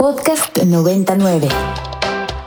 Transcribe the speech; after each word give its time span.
Podcast 0.00 0.56
99. 0.56 1.48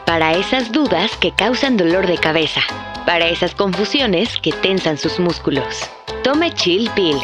Para 0.05 0.37
esas 0.37 0.71
dudas 0.71 1.11
que 1.17 1.33
causan 1.33 1.75
dolor 1.75 2.07
de 2.07 2.17
cabeza. 2.17 2.61
Para 3.05 3.27
esas 3.27 3.53
confusiones 3.55 4.37
que 4.41 4.53
tensan 4.53 4.97
sus 4.97 5.19
músculos. 5.19 5.65
Tome 6.23 6.53
Chill 6.53 6.89
Pill. 6.95 7.17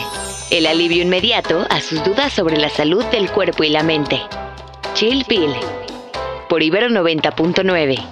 El 0.51 0.65
alivio 0.65 1.01
inmediato 1.01 1.65
a 1.69 1.79
sus 1.79 2.03
dudas 2.03 2.33
sobre 2.33 2.57
la 2.57 2.67
salud 2.67 3.05
del 3.05 3.31
cuerpo 3.31 3.63
y 3.63 3.69
la 3.69 3.83
mente. 3.83 4.19
Chill 4.95 5.23
Pill. 5.29 5.53
Por 6.49 6.61
Ibero 6.61 6.89
90.9. 6.89 8.05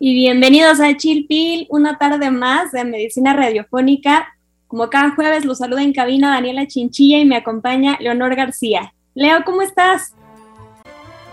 Y 0.00 0.14
bienvenidos 0.14 0.80
a 0.80 0.96
Chill 0.96 1.28
Pill, 1.28 1.68
una 1.70 1.98
tarde 1.98 2.32
más 2.32 2.72
de 2.72 2.82
medicina 2.84 3.32
radiofónica. 3.32 4.26
Como 4.66 4.90
cada 4.90 5.12
jueves, 5.12 5.44
los 5.44 5.58
saluda 5.58 5.84
en 5.84 5.92
cabina 5.92 6.30
Daniela 6.30 6.66
Chinchilla 6.66 7.18
y 7.18 7.24
me 7.24 7.36
acompaña 7.36 7.96
Leonor 8.00 8.34
García. 8.34 8.92
Leo, 9.18 9.42
¿cómo 9.44 9.62
estás? 9.62 10.14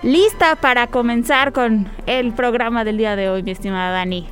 Lista 0.01 0.55
para 0.55 0.87
comenzar 0.87 1.53
con 1.53 1.87
el 2.07 2.33
programa 2.33 2.83
del 2.83 2.97
día 2.97 3.15
de 3.15 3.29
hoy, 3.29 3.43
mi 3.43 3.51
estimada 3.51 3.91
Dani. 3.91 4.27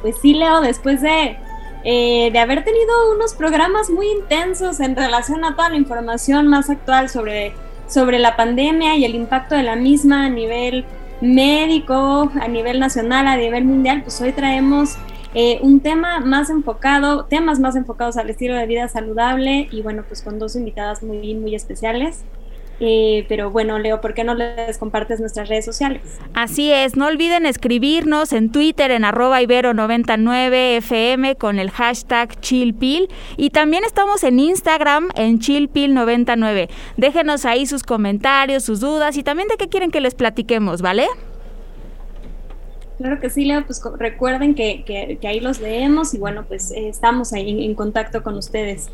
Pues 0.00 0.16
sí, 0.22 0.32
Leo, 0.32 0.62
después 0.62 1.02
de, 1.02 1.36
eh, 1.84 2.30
de 2.32 2.38
haber 2.38 2.64
tenido 2.64 3.12
unos 3.14 3.34
programas 3.34 3.90
muy 3.90 4.08
intensos 4.10 4.80
en 4.80 4.96
relación 4.96 5.44
a 5.44 5.56
toda 5.56 5.68
la 5.68 5.76
información 5.76 6.46
más 6.46 6.70
actual 6.70 7.10
sobre, 7.10 7.52
sobre 7.86 8.18
la 8.18 8.34
pandemia 8.34 8.96
y 8.96 9.04
el 9.04 9.14
impacto 9.14 9.54
de 9.54 9.64
la 9.64 9.76
misma 9.76 10.24
a 10.24 10.30
nivel 10.30 10.86
médico, 11.20 12.32
a 12.40 12.48
nivel 12.48 12.80
nacional, 12.80 13.26
a 13.26 13.36
nivel 13.36 13.66
mundial, 13.66 14.00
pues 14.04 14.18
hoy 14.22 14.32
traemos 14.32 14.96
eh, 15.40 15.60
un 15.62 15.78
tema 15.78 16.18
más 16.18 16.50
enfocado, 16.50 17.26
temas 17.26 17.60
más 17.60 17.76
enfocados 17.76 18.16
al 18.16 18.28
estilo 18.28 18.56
de 18.56 18.66
vida 18.66 18.88
saludable 18.88 19.68
y 19.70 19.82
bueno, 19.82 20.02
pues 20.08 20.20
con 20.20 20.40
dos 20.40 20.56
invitadas 20.56 21.04
muy, 21.04 21.32
muy 21.36 21.54
especiales. 21.54 22.24
Eh, 22.80 23.24
pero 23.28 23.52
bueno, 23.52 23.78
Leo, 23.78 24.00
¿por 24.00 24.14
qué 24.14 24.24
no 24.24 24.34
les 24.34 24.78
compartes 24.78 25.20
nuestras 25.20 25.48
redes 25.48 25.64
sociales? 25.64 26.02
Así 26.34 26.72
es, 26.72 26.96
no 26.96 27.06
olviden 27.06 27.46
escribirnos 27.46 28.32
en 28.32 28.50
Twitter 28.50 28.90
en 28.90 29.04
arroba 29.04 29.40
ibero99fm 29.40 31.36
con 31.36 31.60
el 31.60 31.70
hashtag 31.70 32.40
chillpil 32.40 33.08
y 33.36 33.50
también 33.50 33.84
estamos 33.84 34.24
en 34.24 34.40
Instagram 34.40 35.10
en 35.14 35.38
chillpil99. 35.38 36.68
Déjenos 36.96 37.44
ahí 37.44 37.64
sus 37.64 37.84
comentarios, 37.84 38.64
sus 38.64 38.80
dudas 38.80 39.16
y 39.16 39.22
también 39.22 39.46
de 39.46 39.56
qué 39.56 39.68
quieren 39.68 39.92
que 39.92 40.00
les 40.00 40.16
platiquemos, 40.16 40.82
¿vale? 40.82 41.06
Claro 42.98 43.20
que 43.20 43.30
sí, 43.30 43.44
Leo, 43.44 43.64
pues 43.64 43.80
recuerden 43.96 44.56
que, 44.56 44.82
que, 44.84 45.28
ahí 45.28 45.38
los 45.38 45.60
leemos 45.60 46.14
y 46.14 46.18
bueno, 46.18 46.44
pues 46.48 46.72
eh, 46.72 46.88
estamos 46.88 47.32
ahí 47.32 47.64
en, 47.64 47.76
contacto 47.76 48.24
con 48.24 48.36
ustedes. 48.36 48.88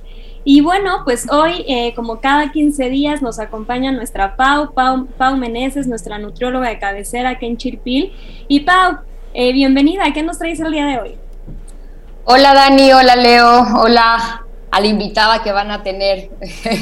Y 0.45 0.61
bueno, 0.61 1.01
pues 1.05 1.27
hoy, 1.31 1.65
eh, 1.67 1.95
como 1.95 2.21
cada 2.21 2.53
15 2.53 2.91
días, 2.91 3.23
nos 3.23 3.39
acompaña 3.39 3.93
nuestra 3.93 4.37
Pau, 4.37 4.75
Pau, 4.75 5.07
Pau 5.17 5.39
Meneses, 5.39 5.87
nuestra 5.87 6.19
nutrióloga 6.19 6.69
de 6.69 6.79
cabecera 6.79 7.31
aquí 7.31 7.47
en 7.47 7.57
Chirpil. 7.57 8.13
Y 8.47 8.61
Pau, 8.61 8.99
eh, 9.33 9.55
bienvenida, 9.55 10.05
¿qué 10.13 10.23
nos 10.23 10.39
traes 10.39 10.61
el 10.61 10.71
día 10.71 10.85
de 10.85 10.99
hoy? 10.99 11.15
Hola 12.27 12.53
Dani, 12.53 12.93
hola 12.93 13.17
Leo, 13.17 13.67
hola 13.81 14.44
a 14.75 14.81
la 14.81 14.89
invitada 14.89 15.41
que 15.41 15.53
van 15.53 15.71
a 15.71 15.85
tener 15.85 16.31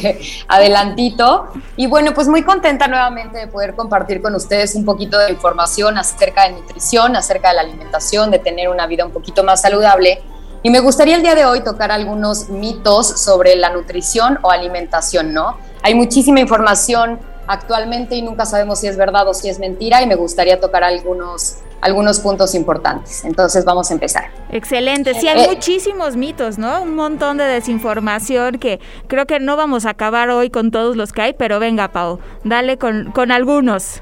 adelantito. 0.49 1.49
Y 1.77 1.89
bueno, 1.89 2.15
pues 2.15 2.27
muy 2.27 2.43
contenta 2.43 2.89
nuevamente 2.89 3.37
de 3.37 3.49
poder 3.49 3.75
compartir 3.75 4.23
con 4.23 4.35
ustedes 4.35 4.75
un 4.75 4.87
poquito 4.87 5.19
de 5.19 5.31
información 5.31 5.99
acerca 5.99 6.45
de 6.45 6.53
nutrición, 6.53 7.17
acerca 7.17 7.51
de 7.51 7.57
la 7.57 7.61
alimentación, 7.61 8.31
de 8.31 8.39
tener 8.39 8.71
una 8.71 8.87
vida 8.87 9.05
un 9.05 9.13
poquito 9.13 9.45
más 9.45 9.61
saludable. 9.61 10.23
Y 10.63 10.71
me 10.71 10.81
gustaría 10.81 11.17
el 11.17 11.23
día 11.23 11.35
de 11.35 11.45
hoy 11.45 11.61
tocar 11.61 11.93
algunos 11.93 12.49
mitos 12.49 13.09
sobre 13.09 13.57
la 13.57 13.69
nutrición 13.69 14.39
o 14.41 14.51
alimentación, 14.51 15.35
¿no? 15.35 15.59
Hay 15.83 15.95
muchísima 15.95 16.41
información 16.41 17.21
actualmente 17.53 18.17
y 18.17 18.23
nunca 18.23 18.47
sabemos 18.47 18.81
si 18.81 18.89
es 18.89 18.97
verdad 18.97 19.29
o 19.29 19.35
si 19.35 19.49
es 19.49 19.59
mentira 19.59 20.03
y 20.03 20.07
me 20.07 20.15
gustaría 20.15 20.59
tocar 20.59 20.83
algunos 20.83 21.59
algunos 21.83 22.21
puntos 22.21 22.55
importantes. 22.55 23.25
Entonces 23.25 23.65
vamos 23.65 23.91
a 23.91 23.95
empezar. 23.95 24.31
Excelente. 24.51 25.15
Sí, 25.15 25.27
hay 25.27 25.45
eh, 25.45 25.49
muchísimos 25.49 26.17
mitos, 26.17 26.57
¿no? 26.57 26.83
Un 26.83 26.95
montón 26.95 27.39
de 27.39 27.45
desinformación 27.45 28.59
que 28.59 28.81
creo 29.09 29.27
que 29.27 29.41
no 29.41 29.57
vamos 29.57 29.85
a 29.85 29.91
acabar 29.91 30.31
hoy 30.31 30.49
con 30.49 30.71
todos 30.71 30.97
los 30.97 31.13
que 31.13 31.23
hay, 31.23 31.33
pero 31.33 31.59
venga, 31.59 31.89
Pau, 31.89 32.21
dale 32.45 32.79
con, 32.79 33.11
con 33.11 33.33
algunos. 33.33 34.01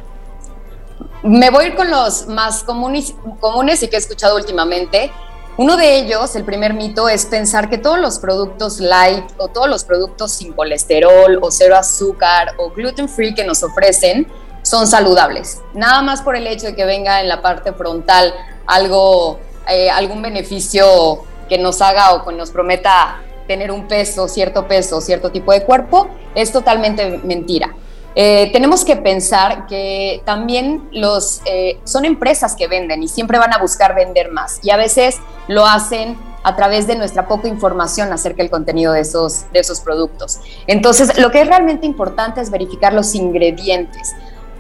Me 1.22 1.48
voy 1.50 1.64
a 1.64 1.68
ir 1.68 1.74
con 1.74 1.90
los 1.90 2.26
más 2.28 2.62
comunes, 2.64 3.14
comunes 3.40 3.82
y 3.82 3.88
que 3.88 3.96
he 3.96 3.98
escuchado 3.98 4.36
últimamente. 4.36 5.10
Uno 5.56 5.76
de 5.76 5.98
ellos, 5.98 6.36
el 6.36 6.44
primer 6.44 6.74
mito, 6.74 7.08
es 7.08 7.26
pensar 7.26 7.68
que 7.68 7.76
todos 7.76 7.98
los 7.98 8.18
productos 8.18 8.80
light 8.80 9.24
o 9.36 9.48
todos 9.48 9.68
los 9.68 9.84
productos 9.84 10.32
sin 10.32 10.52
colesterol 10.52 11.38
o 11.42 11.50
cero 11.50 11.76
azúcar 11.76 12.54
o 12.56 12.70
gluten 12.70 13.08
free 13.08 13.34
que 13.34 13.44
nos 13.44 13.62
ofrecen 13.62 14.26
son 14.62 14.86
saludables. 14.86 15.60
Nada 15.74 16.02
más 16.02 16.22
por 16.22 16.36
el 16.36 16.46
hecho 16.46 16.66
de 16.66 16.74
que 16.74 16.84
venga 16.84 17.20
en 17.20 17.28
la 17.28 17.42
parte 17.42 17.72
frontal 17.72 18.32
algo, 18.66 19.38
eh, 19.68 19.90
algún 19.90 20.22
beneficio 20.22 21.24
que 21.48 21.58
nos 21.58 21.82
haga 21.82 22.14
o 22.14 22.24
que 22.24 22.32
nos 22.34 22.50
prometa 22.50 23.20
tener 23.46 23.72
un 23.72 23.88
peso, 23.88 24.28
cierto 24.28 24.68
peso, 24.68 25.00
cierto 25.00 25.30
tipo 25.30 25.52
de 25.52 25.64
cuerpo, 25.64 26.08
es 26.34 26.52
totalmente 26.52 27.20
mentira. 27.24 27.74
Eh, 28.16 28.50
tenemos 28.52 28.84
que 28.84 28.96
pensar 28.96 29.66
que 29.66 30.20
también 30.24 30.88
los, 30.92 31.42
eh, 31.44 31.78
son 31.84 32.04
empresas 32.04 32.56
que 32.56 32.66
venden 32.66 33.02
y 33.02 33.08
siempre 33.08 33.38
van 33.38 33.52
a 33.52 33.58
buscar 33.58 33.94
vender 33.94 34.32
más 34.32 34.58
y 34.62 34.70
a 34.70 34.76
veces 34.76 35.18
lo 35.46 35.64
hacen 35.64 36.18
a 36.42 36.56
través 36.56 36.86
de 36.86 36.96
nuestra 36.96 37.28
poca 37.28 37.48
información 37.48 38.12
acerca 38.12 38.38
del 38.38 38.50
contenido 38.50 38.92
de 38.92 39.00
esos, 39.00 39.50
de 39.52 39.60
esos 39.60 39.80
productos. 39.80 40.40
Entonces, 40.66 41.18
lo 41.18 41.30
que 41.30 41.42
es 41.42 41.46
realmente 41.46 41.86
importante 41.86 42.40
es 42.40 42.50
verificar 42.50 42.92
los 42.92 43.14
ingredientes. 43.14 44.14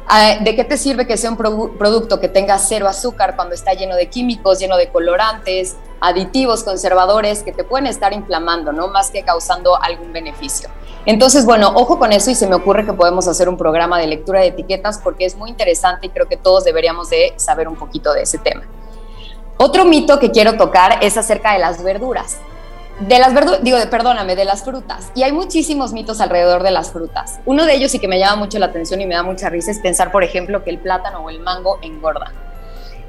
Ah, 0.06 0.36
¿De 0.40 0.54
qué 0.54 0.64
te 0.64 0.76
sirve 0.76 1.06
que 1.06 1.16
sea 1.16 1.30
un 1.30 1.36
producto 1.36 2.20
que 2.20 2.28
tenga 2.28 2.58
cero 2.58 2.86
azúcar 2.88 3.36
cuando 3.36 3.54
está 3.54 3.72
lleno 3.74 3.96
de 3.96 4.08
químicos, 4.08 4.58
lleno 4.58 4.76
de 4.76 4.90
colorantes, 4.90 5.76
aditivos, 6.00 6.64
conservadores 6.64 7.42
que 7.42 7.52
te 7.52 7.64
pueden 7.64 7.86
estar 7.86 8.12
inflamando, 8.12 8.72
¿no? 8.72 8.88
Más 8.88 9.10
que 9.10 9.22
causando 9.22 9.80
algún 9.82 10.12
beneficio. 10.12 10.68
Entonces, 11.06 11.44
bueno, 11.44 11.72
ojo 11.74 11.98
con 11.98 12.12
eso 12.12 12.30
y 12.30 12.34
se 12.34 12.46
me 12.46 12.54
ocurre 12.54 12.84
que 12.84 12.92
podemos 12.92 13.26
hacer 13.28 13.48
un 13.48 13.56
programa 13.56 13.98
de 13.98 14.06
lectura 14.06 14.40
de 14.40 14.48
etiquetas 14.48 14.98
porque 14.98 15.24
es 15.24 15.36
muy 15.36 15.50
interesante 15.50 16.06
y 16.06 16.10
creo 16.10 16.28
que 16.28 16.36
todos 16.36 16.64
deberíamos 16.64 17.10
de 17.10 17.32
saber 17.36 17.68
un 17.68 17.76
poquito 17.76 18.12
de 18.12 18.22
ese 18.22 18.38
tema. 18.38 18.62
Otro 19.56 19.84
mito 19.84 20.18
que 20.18 20.30
quiero 20.30 20.56
tocar 20.56 20.98
es 21.02 21.16
acerca 21.16 21.52
de 21.52 21.58
las 21.58 21.82
verduras 21.82 22.38
de 23.00 23.18
las 23.18 23.32
verduras, 23.32 23.62
digo, 23.62 23.78
perdóname, 23.90 24.36
de 24.36 24.44
las 24.44 24.62
frutas. 24.62 25.10
Y 25.14 25.22
hay 25.22 25.32
muchísimos 25.32 25.92
mitos 25.92 26.20
alrededor 26.20 26.62
de 26.62 26.70
las 26.70 26.90
frutas. 26.90 27.40
Uno 27.46 27.64
de 27.64 27.74
ellos 27.74 27.94
y 27.94 27.98
que 27.98 28.08
me 28.08 28.18
llama 28.18 28.36
mucho 28.36 28.58
la 28.58 28.66
atención 28.66 29.00
y 29.00 29.06
me 29.06 29.14
da 29.14 29.22
mucha 29.22 29.48
risa 29.48 29.70
es 29.70 29.78
pensar, 29.78 30.12
por 30.12 30.22
ejemplo, 30.22 30.62
que 30.62 30.70
el 30.70 30.78
plátano 30.78 31.20
o 31.20 31.30
el 31.30 31.40
mango 31.40 31.78
engorda. 31.82 32.32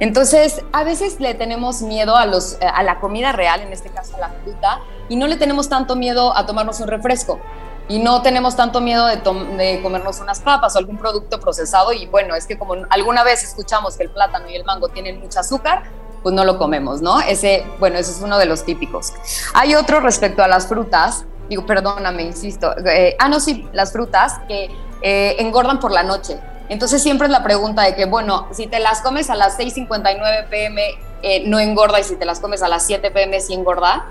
Entonces, 0.01 0.63
a 0.73 0.83
veces 0.83 1.19
le 1.19 1.35
tenemos 1.35 1.83
miedo 1.83 2.15
a, 2.15 2.25
los, 2.25 2.53
eh, 2.53 2.65
a 2.65 2.81
la 2.81 2.99
comida 2.99 3.33
real, 3.33 3.61
en 3.61 3.71
este 3.71 3.89
caso 3.89 4.15
a 4.15 4.19
la 4.19 4.29
fruta, 4.29 4.81
y 5.09 5.15
no 5.15 5.27
le 5.27 5.37
tenemos 5.37 5.69
tanto 5.69 5.95
miedo 5.95 6.35
a 6.35 6.47
tomarnos 6.47 6.79
un 6.79 6.87
refresco. 6.87 7.39
Y 7.87 7.99
no 7.99 8.23
tenemos 8.23 8.55
tanto 8.55 8.81
miedo 8.81 9.05
de, 9.05 9.79
comernos 9.83 10.19
unas 10.19 10.39
papas 10.39 10.75
o 10.75 10.79
algún 10.79 10.97
producto 10.97 11.39
procesado. 11.39 11.93
Y 11.93 12.07
bueno, 12.07 12.33
es 12.33 12.47
que 12.47 12.57
como 12.57 12.73
alguna 12.89 13.23
vez 13.23 13.43
escuchamos 13.43 13.95
que 13.95 14.03
el 14.03 14.09
plátano 14.09 14.49
y 14.49 14.55
el 14.55 14.65
mango 14.65 14.89
tienen 14.89 15.19
mucho 15.19 15.39
azúcar, 15.39 15.83
pues 16.23 16.33
no 16.33 16.45
lo 16.45 16.57
comemos, 16.57 17.03
¿no? 17.03 17.21
Ese, 17.21 17.63
bueno, 17.79 17.99
ese 17.99 18.09
es 18.11 18.21
uno 18.21 18.39
de 18.39 18.47
los 18.47 18.65
típicos. 18.65 19.13
Hay 19.53 19.75
otro 19.75 19.99
respecto 19.99 20.41
a 20.43 20.47
las 20.47 20.65
frutas, 20.65 21.25
digo, 21.47 21.67
perdóname, 21.67 22.23
insisto, 22.23 22.75
eh, 22.87 23.15
ah, 23.19 23.29
no, 23.29 23.39
sí, 23.39 23.69
las 23.71 23.91
frutas 23.91 24.39
que 24.47 24.71
eh, 25.03 25.35
engordan 25.37 25.79
por 25.79 25.91
la 25.91 26.01
noche. 26.01 26.39
Entonces 26.71 27.03
siempre 27.03 27.27
es 27.27 27.31
la 27.31 27.43
pregunta 27.43 27.83
de 27.83 27.95
que, 27.95 28.05
bueno, 28.05 28.47
si 28.51 28.65
te 28.65 28.79
las 28.79 29.01
comes 29.01 29.29
a 29.29 29.35
las 29.35 29.59
6.59 29.59 30.47
pm 30.49 30.81
eh, 31.21 31.43
no 31.47 31.59
engorda 31.59 31.99
y 31.99 32.03
si 32.03 32.15
te 32.15 32.25
las 32.25 32.39
comes 32.39 32.63
a 32.63 32.69
las 32.69 32.85
7 32.85 33.11
pm 33.11 33.39
sí 33.41 33.53
engorda. 33.53 34.05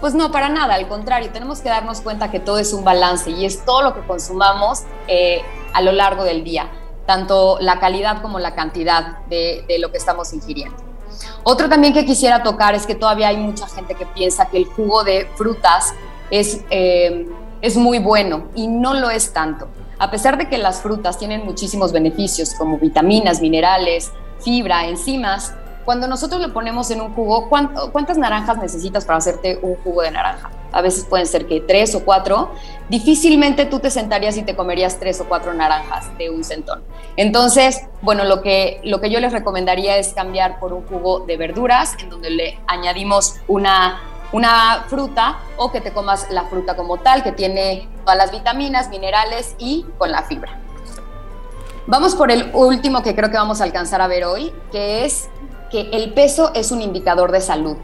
Pues 0.00 0.14
no, 0.14 0.30
para 0.30 0.48
nada, 0.48 0.74
al 0.74 0.86
contrario, 0.86 1.30
tenemos 1.32 1.60
que 1.60 1.68
darnos 1.68 2.00
cuenta 2.00 2.30
que 2.30 2.40
todo 2.40 2.58
es 2.58 2.72
un 2.72 2.84
balance 2.84 3.30
y 3.30 3.44
es 3.44 3.64
todo 3.64 3.82
lo 3.82 3.94
que 3.94 4.00
consumamos 4.06 4.82
a 5.72 5.80
lo 5.80 5.92
largo 5.92 6.24
del 6.24 6.44
día, 6.44 6.70
tanto 7.06 7.58
la 7.60 7.80
calidad 7.80 8.20
como 8.20 8.38
la 8.38 8.54
cantidad 8.54 9.18
de, 9.26 9.64
de 9.66 9.78
lo 9.78 9.90
que 9.90 9.96
estamos 9.96 10.32
ingiriendo. 10.32 10.76
Otro 11.42 11.68
también 11.68 11.92
que 11.92 12.04
quisiera 12.04 12.42
tocar 12.42 12.74
es 12.74 12.86
que 12.86 12.94
todavía 12.94 13.28
hay 13.28 13.36
mucha 13.36 13.66
gente 13.66 13.94
que 13.94 14.06
piensa 14.06 14.46
que 14.46 14.58
el 14.58 14.66
jugo 14.66 15.04
de 15.04 15.28
frutas 15.36 15.94
es, 16.30 16.60
eh, 16.70 17.26
es 17.60 17.76
muy 17.76 17.98
bueno 17.98 18.48
y 18.54 18.66
no 18.66 18.94
lo 18.94 19.10
es 19.10 19.32
tanto. 19.32 19.68
A 19.98 20.10
pesar 20.10 20.38
de 20.38 20.48
que 20.48 20.58
las 20.58 20.80
frutas 20.80 21.18
tienen 21.18 21.44
muchísimos 21.44 21.92
beneficios 21.92 22.54
como 22.54 22.78
vitaminas, 22.78 23.40
minerales, 23.40 24.12
fibra, 24.40 24.86
enzimas, 24.86 25.54
cuando 25.84 26.08
nosotros 26.08 26.40
le 26.40 26.48
ponemos 26.48 26.90
en 26.90 27.02
un 27.02 27.14
jugo, 27.14 27.48
¿cuántas 27.48 28.16
naranjas 28.16 28.56
necesitas 28.56 29.04
para 29.04 29.18
hacerte 29.18 29.58
un 29.60 29.76
jugo 29.76 30.00
de 30.00 30.10
naranja? 30.10 30.50
A 30.72 30.80
veces 30.80 31.04
pueden 31.04 31.26
ser 31.26 31.46
que 31.46 31.60
tres 31.60 31.94
o 31.94 32.04
cuatro. 32.04 32.52
Difícilmente 32.88 33.66
tú 33.66 33.80
te 33.80 33.90
sentarías 33.90 34.36
y 34.38 34.42
te 34.42 34.56
comerías 34.56 34.98
tres 34.98 35.20
o 35.20 35.26
cuatro 35.26 35.52
naranjas 35.52 36.16
de 36.16 36.30
un 36.30 36.42
centón. 36.42 36.82
Entonces, 37.16 37.82
bueno, 38.00 38.24
lo 38.24 38.40
que, 38.40 38.80
lo 38.82 39.00
que 39.00 39.10
yo 39.10 39.20
les 39.20 39.32
recomendaría 39.32 39.98
es 39.98 40.14
cambiar 40.14 40.58
por 40.58 40.72
un 40.72 40.86
jugo 40.86 41.20
de 41.20 41.36
verduras 41.36 41.94
en 41.98 42.08
donde 42.08 42.30
le 42.30 42.58
añadimos 42.66 43.36
una, 43.46 44.00
una 44.32 44.84
fruta 44.88 45.38
o 45.56 45.70
que 45.70 45.80
te 45.80 45.92
comas 45.92 46.30
la 46.30 46.44
fruta 46.44 46.76
como 46.76 46.98
tal, 46.98 47.22
que 47.22 47.32
tiene 47.32 47.88
todas 48.02 48.16
las 48.16 48.32
vitaminas, 48.32 48.88
minerales 48.88 49.54
y 49.58 49.86
con 49.98 50.10
la 50.10 50.22
fibra. 50.22 50.60
Vamos 51.86 52.14
por 52.14 52.30
el 52.30 52.50
último 52.54 53.02
que 53.02 53.14
creo 53.14 53.30
que 53.30 53.36
vamos 53.36 53.60
a 53.60 53.64
alcanzar 53.64 54.00
a 54.00 54.06
ver 54.06 54.24
hoy, 54.24 54.52
que 54.72 55.04
es 55.04 55.28
que 55.70 55.90
el 55.92 56.14
peso 56.14 56.52
es 56.54 56.72
un 56.72 56.80
indicador 56.80 57.30
de 57.30 57.40
salud. 57.40 57.76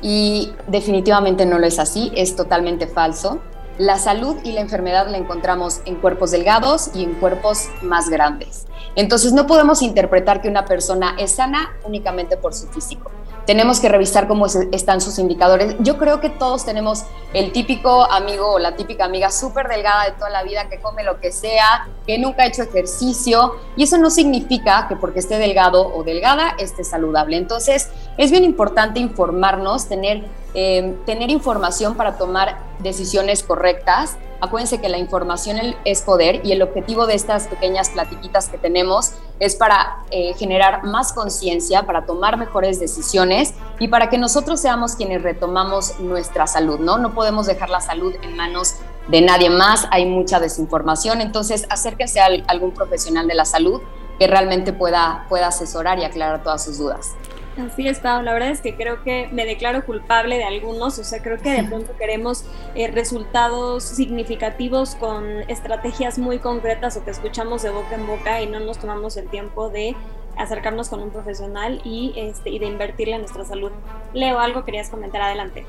Y 0.00 0.52
definitivamente 0.66 1.44
no 1.46 1.58
lo 1.58 1.66
es 1.66 1.78
así, 1.78 2.12
es 2.14 2.36
totalmente 2.36 2.86
falso. 2.86 3.40
La 3.78 3.98
salud 3.98 4.36
y 4.42 4.52
la 4.52 4.62
enfermedad 4.62 5.08
la 5.08 5.18
encontramos 5.18 5.80
en 5.84 5.96
cuerpos 5.96 6.30
delgados 6.30 6.90
y 6.94 7.04
en 7.04 7.14
cuerpos 7.14 7.68
más 7.82 8.08
grandes. 8.08 8.66
Entonces 8.94 9.34
no 9.34 9.46
podemos 9.46 9.82
interpretar 9.82 10.40
que 10.40 10.48
una 10.48 10.64
persona 10.64 11.14
es 11.18 11.32
sana 11.32 11.76
únicamente 11.84 12.38
por 12.38 12.54
su 12.54 12.68
físico 12.68 13.10
tenemos 13.46 13.78
que 13.78 13.88
revisar 13.88 14.26
cómo 14.26 14.46
están 14.46 15.00
sus 15.00 15.18
indicadores. 15.18 15.76
Yo 15.78 15.98
creo 15.98 16.20
que 16.20 16.28
todos 16.30 16.64
tenemos 16.64 17.04
el 17.32 17.52
típico 17.52 18.02
amigo 18.10 18.54
o 18.54 18.58
la 18.58 18.74
típica 18.74 19.04
amiga 19.04 19.30
súper 19.30 19.68
delgada 19.68 20.04
de 20.04 20.12
toda 20.12 20.30
la 20.30 20.42
vida 20.42 20.68
que 20.68 20.80
come 20.80 21.04
lo 21.04 21.20
que 21.20 21.30
sea, 21.30 21.88
que 22.06 22.18
nunca 22.18 22.42
ha 22.42 22.46
hecho 22.46 22.62
ejercicio 22.62 23.54
y 23.76 23.84
eso 23.84 23.98
no 23.98 24.10
significa 24.10 24.86
que 24.88 24.96
porque 24.96 25.20
esté 25.20 25.38
delgado 25.38 25.94
o 25.94 26.02
delgada 26.02 26.56
esté 26.58 26.82
saludable. 26.82 27.36
Entonces 27.36 27.88
es 28.16 28.30
bien 28.32 28.42
importante 28.42 28.98
informarnos, 28.98 29.88
tener, 29.88 30.24
eh, 30.56 30.96
tener 31.06 31.30
información 31.30 31.94
para 31.94 32.18
tomar 32.18 32.58
decisiones 32.80 33.44
correctas 33.44 34.16
Acuérdense 34.40 34.80
que 34.80 34.90
la 34.90 34.98
información 34.98 35.56
es 35.84 36.02
poder 36.02 36.44
y 36.44 36.52
el 36.52 36.60
objetivo 36.60 37.06
de 37.06 37.14
estas 37.14 37.48
pequeñas 37.48 37.88
platiquitas 37.90 38.48
que 38.50 38.58
tenemos 38.58 39.14
es 39.40 39.56
para 39.56 40.04
eh, 40.10 40.34
generar 40.34 40.84
más 40.84 41.14
conciencia, 41.14 41.84
para 41.84 42.04
tomar 42.04 42.36
mejores 42.36 42.78
decisiones 42.78 43.54
y 43.78 43.88
para 43.88 44.10
que 44.10 44.18
nosotros 44.18 44.60
seamos 44.60 44.94
quienes 44.94 45.22
retomamos 45.22 45.98
nuestra 46.00 46.46
salud, 46.46 46.78
¿no? 46.80 46.98
No 46.98 47.14
podemos 47.14 47.46
dejar 47.46 47.70
la 47.70 47.80
salud 47.80 48.14
en 48.22 48.36
manos 48.36 48.74
de 49.08 49.22
nadie 49.22 49.48
más, 49.48 49.88
hay 49.90 50.04
mucha 50.04 50.38
desinformación, 50.38 51.20
entonces 51.22 51.64
acérquense 51.70 52.20
a 52.20 52.26
algún 52.48 52.72
profesional 52.72 53.26
de 53.28 53.34
la 53.34 53.44
salud 53.46 53.80
que 54.18 54.26
realmente 54.26 54.72
pueda, 54.72 55.24
pueda 55.28 55.48
asesorar 55.48 55.98
y 55.98 56.04
aclarar 56.04 56.42
todas 56.42 56.64
sus 56.64 56.78
dudas. 56.78 57.14
Así 57.58 57.88
es, 57.88 58.00
Pau. 58.00 58.22
La 58.22 58.34
verdad 58.34 58.50
es 58.50 58.60
que 58.60 58.74
creo 58.74 59.02
que 59.02 59.28
me 59.32 59.46
declaro 59.46 59.84
culpable 59.84 60.36
de 60.36 60.44
algunos. 60.44 60.98
O 60.98 61.04
sea, 61.04 61.22
creo 61.22 61.38
que 61.38 61.50
de 61.50 61.64
pronto 61.64 61.96
queremos 61.96 62.44
eh, 62.74 62.88
resultados 62.88 63.82
significativos 63.82 64.94
con 64.94 65.24
estrategias 65.48 66.18
muy 66.18 66.38
concretas 66.38 66.96
o 66.96 67.04
que 67.04 67.10
escuchamos 67.10 67.62
de 67.62 67.70
boca 67.70 67.94
en 67.94 68.06
boca 68.06 68.42
y 68.42 68.46
no 68.46 68.60
nos 68.60 68.78
tomamos 68.78 69.16
el 69.16 69.28
tiempo 69.28 69.70
de 69.70 69.96
acercarnos 70.36 70.90
con 70.90 71.00
un 71.00 71.10
profesional 71.10 71.80
y, 71.82 72.12
este, 72.16 72.50
y 72.50 72.58
de 72.58 72.66
invertirle 72.66 73.14
en 73.14 73.22
nuestra 73.22 73.44
salud. 73.44 73.72
Leo, 74.12 74.38
algo 74.38 74.64
querías 74.64 74.90
comentar 74.90 75.22
adelante. 75.22 75.64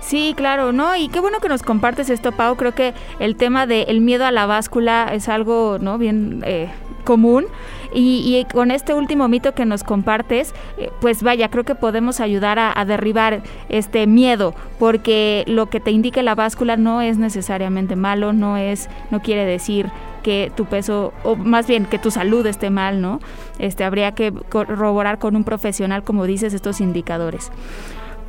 Sí, 0.00 0.34
claro, 0.34 0.72
¿no? 0.72 0.96
Y 0.96 1.08
qué 1.08 1.20
bueno 1.20 1.38
que 1.40 1.48
nos 1.50 1.62
compartes 1.62 2.08
esto, 2.08 2.32
Pau. 2.32 2.56
Creo 2.56 2.74
que 2.74 2.94
el 3.18 3.36
tema 3.36 3.66
del 3.66 4.00
miedo 4.00 4.24
a 4.24 4.30
la 4.30 4.46
báscula 4.46 5.10
es 5.12 5.28
algo, 5.28 5.78
¿no? 5.80 5.98
Bien 5.98 6.42
eh, 6.46 6.70
común. 7.06 7.46
Y, 7.94 8.46
con 8.52 8.70
este 8.70 8.92
último 8.92 9.26
mito 9.28 9.54
que 9.54 9.64
nos 9.64 9.82
compartes, 9.82 10.54
eh, 10.76 10.90
pues 11.00 11.22
vaya, 11.22 11.48
creo 11.48 11.64
que 11.64 11.74
podemos 11.74 12.20
ayudar 12.20 12.58
a, 12.58 12.84
derribar 12.84 13.42
este 13.70 14.06
miedo, 14.06 14.54
porque 14.78 15.44
lo 15.46 15.70
que 15.70 15.80
te 15.80 15.92
indique 15.92 16.22
la 16.22 16.34
báscula 16.34 16.76
no 16.76 17.00
es 17.00 17.16
necesariamente 17.16 17.96
malo, 17.96 18.34
no 18.34 18.58
es, 18.58 18.90
no 19.10 19.22
quiere 19.22 19.46
decir 19.46 19.90
que 20.22 20.52
tu 20.54 20.66
peso, 20.66 21.14
o 21.22 21.36
más 21.36 21.66
bien 21.66 21.86
que 21.86 21.98
tu 21.98 22.10
salud 22.10 22.44
esté 22.46 22.68
mal, 22.68 23.00
¿no? 23.00 23.20
Este, 23.58 23.84
habría 23.84 24.12
que 24.12 24.32
corroborar 24.50 25.18
con 25.18 25.36
un 25.36 25.44
profesional, 25.44 26.02
como 26.02 26.26
dices, 26.26 26.52
estos 26.52 26.82
indicadores. 26.82 27.50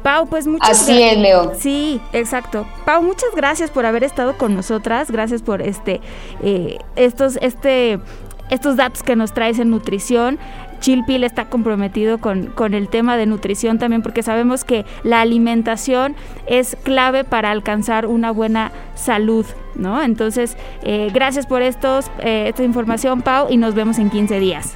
Pau, 0.03 0.27
pues 0.27 0.47
muchas 0.47 0.69
Así 0.69 1.01
es, 1.01 1.17
Leo. 1.17 1.53
Sí, 1.55 1.99
exacto. 2.13 2.65
Pau, 2.85 3.01
muchas 3.01 3.29
gracias 3.35 3.71
por 3.71 3.85
haber 3.85 4.03
estado 4.03 4.37
con 4.37 4.55
nosotras. 4.55 5.11
Gracias 5.11 5.41
por 5.41 5.61
este, 5.61 5.99
eh, 6.41 6.77
estos, 6.95 7.37
este 7.41 7.99
estos 8.49 8.75
datos 8.75 9.03
que 9.03 9.15
nos 9.15 9.33
traes 9.33 9.59
en 9.59 9.69
nutrición. 9.69 10.39
Chilpil 10.79 11.23
está 11.23 11.45
comprometido 11.45 12.19
con, 12.19 12.47
con, 12.47 12.73
el 12.73 12.87
tema 12.87 13.17
de 13.17 13.25
nutrición 13.25 13.79
también 13.79 14.03
porque 14.03 14.21
sabemos 14.21 14.63
que 14.63 14.85
la 15.03 15.21
alimentación 15.21 16.15
es 16.45 16.77
clave 16.83 17.23
para 17.23 17.49
alcanzar 17.49 18.05
una 18.05 18.31
buena 18.31 18.71
salud, 18.93 19.45
¿no? 19.75 20.03
Entonces, 20.03 20.55
eh, 20.83 21.09
gracias 21.11 21.47
por 21.47 21.63
estos, 21.63 22.11
eh, 22.19 22.45
esta 22.49 22.63
información, 22.63 23.21
Pau, 23.21 23.47
y 23.49 23.57
nos 23.57 23.73
vemos 23.73 23.97
en 23.97 24.11
15 24.11 24.39
días. 24.39 24.75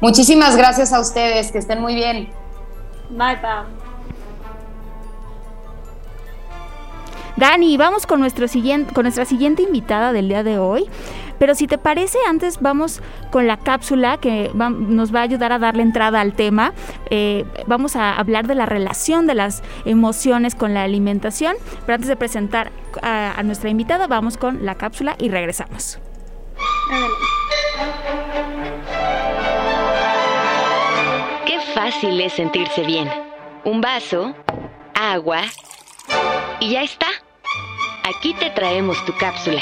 Muchísimas 0.00 0.56
gracias 0.56 0.92
a 0.92 1.00
ustedes, 1.00 1.50
que 1.50 1.58
estén 1.58 1.80
muy 1.80 1.94
bien. 1.94 2.28
Bye, 3.10 3.38
Pau. 3.42 3.64
Dani, 7.36 7.76
vamos 7.76 8.06
con, 8.06 8.20
nuestro 8.20 8.48
siguiente, 8.48 8.94
con 8.94 9.02
nuestra 9.02 9.26
siguiente 9.26 9.62
invitada 9.62 10.12
del 10.12 10.28
día 10.28 10.42
de 10.42 10.58
hoy. 10.58 10.86
Pero 11.38 11.54
si 11.54 11.66
te 11.66 11.78
parece, 11.78 12.18
antes 12.28 12.60
vamos 12.60 13.02
con 13.30 13.46
la 13.46 13.56
cápsula 13.56 14.18
que 14.18 14.50
nos 14.54 15.14
va 15.14 15.20
a 15.20 15.22
ayudar 15.22 15.52
a 15.52 15.58
darle 15.58 15.82
entrada 15.82 16.20
al 16.20 16.34
tema. 16.34 16.72
Eh, 17.10 17.44
vamos 17.66 17.96
a 17.96 18.16
hablar 18.16 18.46
de 18.46 18.54
la 18.54 18.66
relación 18.66 19.26
de 19.26 19.34
las 19.34 19.62
emociones 19.84 20.54
con 20.54 20.74
la 20.74 20.82
alimentación. 20.82 21.56
Pero 21.84 21.94
antes 21.94 22.08
de 22.08 22.16
presentar 22.16 22.72
a, 23.02 23.42
nuestra 23.42 23.70
invitada, 23.70 24.06
vamos 24.06 24.36
con 24.36 24.64
la 24.64 24.74
cápsula 24.74 25.16
y 25.18 25.28
regresamos. 25.28 25.98
Qué 31.44 31.60
fácil 31.74 32.20
es 32.20 32.32
sentirse 32.32 32.82
bien. 32.82 33.08
Un 33.64 33.80
vaso, 33.80 34.34
agua 34.94 35.42
y 36.60 36.70
ya 36.70 36.82
está. 36.82 37.06
Aquí 38.04 38.34
te 38.34 38.50
traemos 38.50 39.04
tu 39.04 39.12
cápsula. 39.16 39.60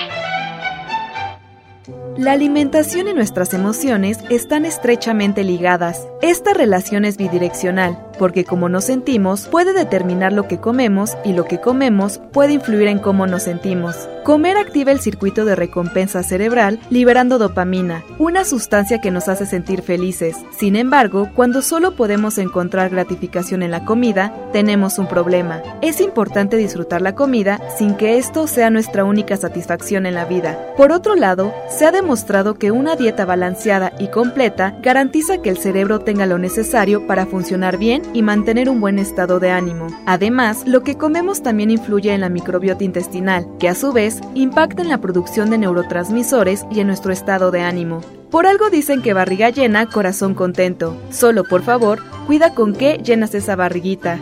La 2.16 2.30
alimentación 2.30 3.08
y 3.08 3.12
nuestras 3.12 3.54
emociones 3.54 4.18
están 4.30 4.64
estrechamente 4.64 5.42
ligadas. 5.42 6.06
Esta 6.22 6.54
relación 6.54 7.04
es 7.04 7.16
bidireccional, 7.16 8.03
porque 8.18 8.44
como 8.44 8.68
nos 8.68 8.84
sentimos 8.84 9.46
puede 9.48 9.72
determinar 9.72 10.32
lo 10.32 10.48
que 10.48 10.58
comemos 10.58 11.16
y 11.24 11.32
lo 11.32 11.44
que 11.44 11.60
comemos 11.60 12.20
puede 12.32 12.52
influir 12.54 12.88
en 12.88 12.98
cómo 12.98 13.26
nos 13.26 13.44
sentimos. 13.44 14.08
Comer 14.24 14.56
activa 14.56 14.90
el 14.90 15.00
circuito 15.00 15.44
de 15.44 15.54
recompensa 15.54 16.22
cerebral 16.22 16.80
liberando 16.88 17.38
dopamina, 17.38 18.02
una 18.18 18.44
sustancia 18.44 19.00
que 19.00 19.10
nos 19.10 19.28
hace 19.28 19.44
sentir 19.44 19.82
felices. 19.82 20.36
Sin 20.56 20.76
embargo, 20.76 21.28
cuando 21.34 21.60
solo 21.60 21.94
podemos 21.94 22.38
encontrar 22.38 22.88
gratificación 22.88 23.62
en 23.62 23.70
la 23.70 23.84
comida, 23.84 24.32
tenemos 24.52 24.98
un 24.98 25.08
problema. 25.08 25.62
Es 25.82 26.00
importante 26.00 26.56
disfrutar 26.56 27.02
la 27.02 27.14
comida 27.14 27.60
sin 27.76 27.96
que 27.96 28.16
esto 28.16 28.46
sea 28.46 28.70
nuestra 28.70 29.04
única 29.04 29.36
satisfacción 29.36 30.06
en 30.06 30.14
la 30.14 30.24
vida. 30.24 30.58
Por 30.76 30.90
otro 30.90 31.16
lado, 31.16 31.52
se 31.68 31.84
ha 31.84 31.92
demostrado 31.92 32.54
que 32.54 32.70
una 32.70 32.96
dieta 32.96 33.26
balanceada 33.26 33.92
y 33.98 34.08
completa 34.08 34.78
garantiza 34.80 35.42
que 35.42 35.50
el 35.50 35.58
cerebro 35.58 36.00
tenga 36.00 36.24
lo 36.24 36.38
necesario 36.38 37.06
para 37.06 37.26
funcionar 37.26 37.76
bien 37.76 38.02
y 38.12 38.22
mantener 38.22 38.68
un 38.68 38.80
buen 38.80 38.98
estado 38.98 39.40
de 39.40 39.50
ánimo. 39.50 39.86
Además, 40.06 40.64
lo 40.66 40.82
que 40.82 40.96
comemos 40.96 41.42
también 41.42 41.70
influye 41.70 42.12
en 42.12 42.20
la 42.20 42.28
microbiota 42.28 42.84
intestinal, 42.84 43.46
que 43.58 43.68
a 43.68 43.74
su 43.74 43.92
vez 43.92 44.20
impacta 44.34 44.82
en 44.82 44.88
la 44.88 45.00
producción 45.00 45.50
de 45.50 45.58
neurotransmisores 45.58 46.66
y 46.70 46.80
en 46.80 46.86
nuestro 46.86 47.12
estado 47.12 47.50
de 47.50 47.62
ánimo. 47.62 48.00
Por 48.30 48.46
algo 48.46 48.68
dicen 48.68 49.00
que 49.00 49.12
barriga 49.12 49.50
llena, 49.50 49.86
corazón 49.86 50.34
contento. 50.34 50.96
Solo, 51.10 51.44
por 51.44 51.62
favor, 51.62 52.02
cuida 52.26 52.54
con 52.54 52.74
qué 52.74 53.00
llenas 53.02 53.34
esa 53.34 53.56
barriguita. 53.56 54.18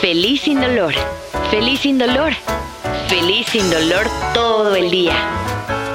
Feliz 0.00 0.42
sin 0.42 0.60
dolor. 0.60 0.94
Feliz 1.50 1.80
sin 1.80 1.96
dolor. 1.96 2.32
Feliz 3.08 3.46
sin 3.46 3.70
dolor 3.70 4.06
todo 4.34 4.74
el 4.74 4.90
día. 4.90 5.14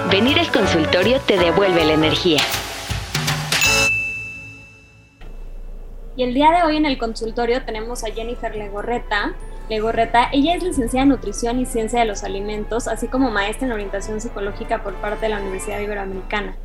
Venir 0.10 0.40
al 0.40 0.50
consultorio 0.52 1.20
te 1.20 1.38
devuelve 1.38 1.84
la 1.84 1.94
energía. 1.94 2.40
Y 6.18 6.24
el 6.24 6.34
día 6.34 6.50
de 6.50 6.64
hoy 6.64 6.78
en 6.78 6.88
el 6.88 6.98
consultorio 6.98 7.64
tenemos 7.64 8.04
a 8.04 8.08
Jennifer 8.08 8.56
Legorreta. 8.56 9.36
Legorreta, 9.70 10.30
ella 10.34 10.56
es 10.56 10.64
licenciada 10.64 11.04
en 11.04 11.10
Nutrición 11.10 11.60
y 11.60 11.68
Ciencia 11.68 12.00
de 12.00 12.08
los 12.08 12.24
Alimentos, 12.24 12.88
así 12.88 13.08
como 13.08 13.30
maestra 13.30 13.68
en 13.68 13.74
Orientación 13.74 14.20
Psicológica 14.20 14.82
por 14.82 14.96
parte 14.96 15.28
de 15.28 15.30
la 15.30 15.40
Universidad 15.40 15.80
Iberoamericana. 15.80 16.56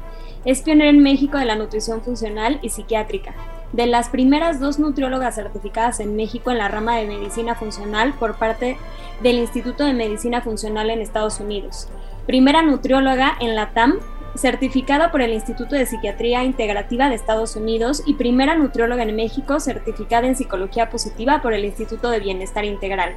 Es 0.46 0.62
pionera 0.62 0.88
en 0.88 1.02
México 1.02 1.36
de 1.36 1.44
la 1.44 1.54
nutrición 1.54 2.00
funcional 2.00 2.60
y 2.62 2.70
psiquiátrica, 2.70 3.34
de 3.74 3.86
las 3.86 4.08
primeras 4.08 4.58
dos 4.58 4.78
nutriólogas 4.78 5.34
certificadas 5.34 6.00
en 6.00 6.16
México 6.16 6.50
en 6.50 6.56
la 6.56 6.68
rama 6.68 6.96
de 6.96 7.06
medicina 7.06 7.54
funcional 7.54 8.14
por 8.14 8.36
parte 8.36 8.78
del 9.22 9.36
Instituto 9.36 9.84
de 9.84 9.92
Medicina 9.92 10.40
Funcional 10.40 10.88
en 10.88 11.02
Estados 11.02 11.40
Unidos. 11.40 11.88
Primera 12.24 12.62
nutrióloga 12.62 13.36
en 13.38 13.54
la 13.54 13.74
TAM 13.74 13.98
certificada 14.34 15.10
por 15.10 15.22
el 15.22 15.32
Instituto 15.32 15.74
de 15.74 15.86
Psiquiatría 15.86 16.44
Integrativa 16.44 17.08
de 17.08 17.14
Estados 17.14 17.56
Unidos 17.56 18.02
y 18.06 18.14
primera 18.14 18.56
nutrióloga 18.56 19.02
en 19.02 19.14
México 19.14 19.60
certificada 19.60 20.26
en 20.26 20.36
Psicología 20.36 20.90
Positiva 20.90 21.42
por 21.42 21.52
el 21.54 21.64
Instituto 21.64 22.10
de 22.10 22.20
Bienestar 22.20 22.64
Integral. 22.64 23.14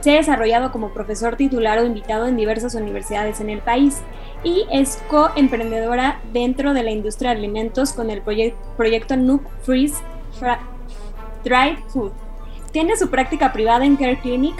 Se 0.00 0.12
ha 0.12 0.16
desarrollado 0.16 0.72
como 0.72 0.94
profesor 0.94 1.36
titular 1.36 1.78
o 1.78 1.84
invitado 1.84 2.26
en 2.26 2.36
diversas 2.36 2.74
universidades 2.74 3.40
en 3.40 3.50
el 3.50 3.60
país 3.60 4.00
y 4.42 4.66
es 4.72 5.02
co-emprendedora 5.08 6.20
dentro 6.32 6.72
de 6.72 6.82
la 6.82 6.90
industria 6.90 7.30
de 7.30 7.36
alimentos 7.36 7.92
con 7.92 8.10
el 8.10 8.22
proyecto 8.22 9.16
Noob 9.16 9.42
Freeze 9.62 10.02
Dry 11.44 11.76
Food 11.88 12.12
tiene 12.72 12.96
su 12.96 13.10
práctica 13.10 13.52
privada 13.52 13.84
en 13.84 13.96
Care 13.96 14.20
Clinic, 14.20 14.54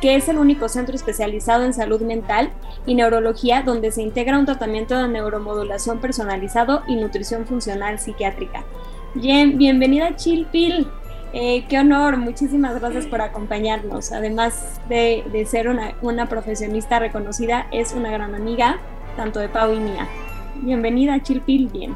que 0.00 0.14
es 0.14 0.28
el 0.28 0.38
único 0.38 0.68
centro 0.68 0.94
especializado 0.94 1.64
en 1.64 1.72
salud 1.72 2.02
mental 2.02 2.50
y 2.88 2.94
neurología 2.94 3.62
donde 3.62 3.92
se 3.92 4.00
integra 4.00 4.38
un 4.38 4.46
tratamiento 4.46 4.96
de 4.96 5.08
neuromodulación 5.08 5.98
personalizado 5.98 6.82
y 6.88 6.96
nutrición 6.96 7.44
funcional 7.44 7.98
psiquiátrica. 7.98 8.64
Bien, 9.12 9.58
bienvenida 9.58 10.16
Chilpil. 10.16 10.88
Eh, 11.34 11.66
qué 11.68 11.78
honor, 11.78 12.16
muchísimas 12.16 12.80
gracias 12.80 13.04
por 13.04 13.20
acompañarnos. 13.20 14.10
Además 14.12 14.80
de, 14.88 15.22
de 15.30 15.44
ser 15.44 15.68
una, 15.68 15.96
una, 16.00 16.30
profesionista 16.30 16.98
reconocida, 16.98 17.66
es 17.72 17.92
una 17.92 18.10
gran 18.10 18.34
amiga, 18.34 18.78
tanto 19.18 19.38
de 19.38 19.50
Pau 19.50 19.70
y 19.74 19.80
mía. 19.80 20.08
Bienvenida, 20.54 21.22
Chilpil, 21.22 21.68
bien. 21.68 21.94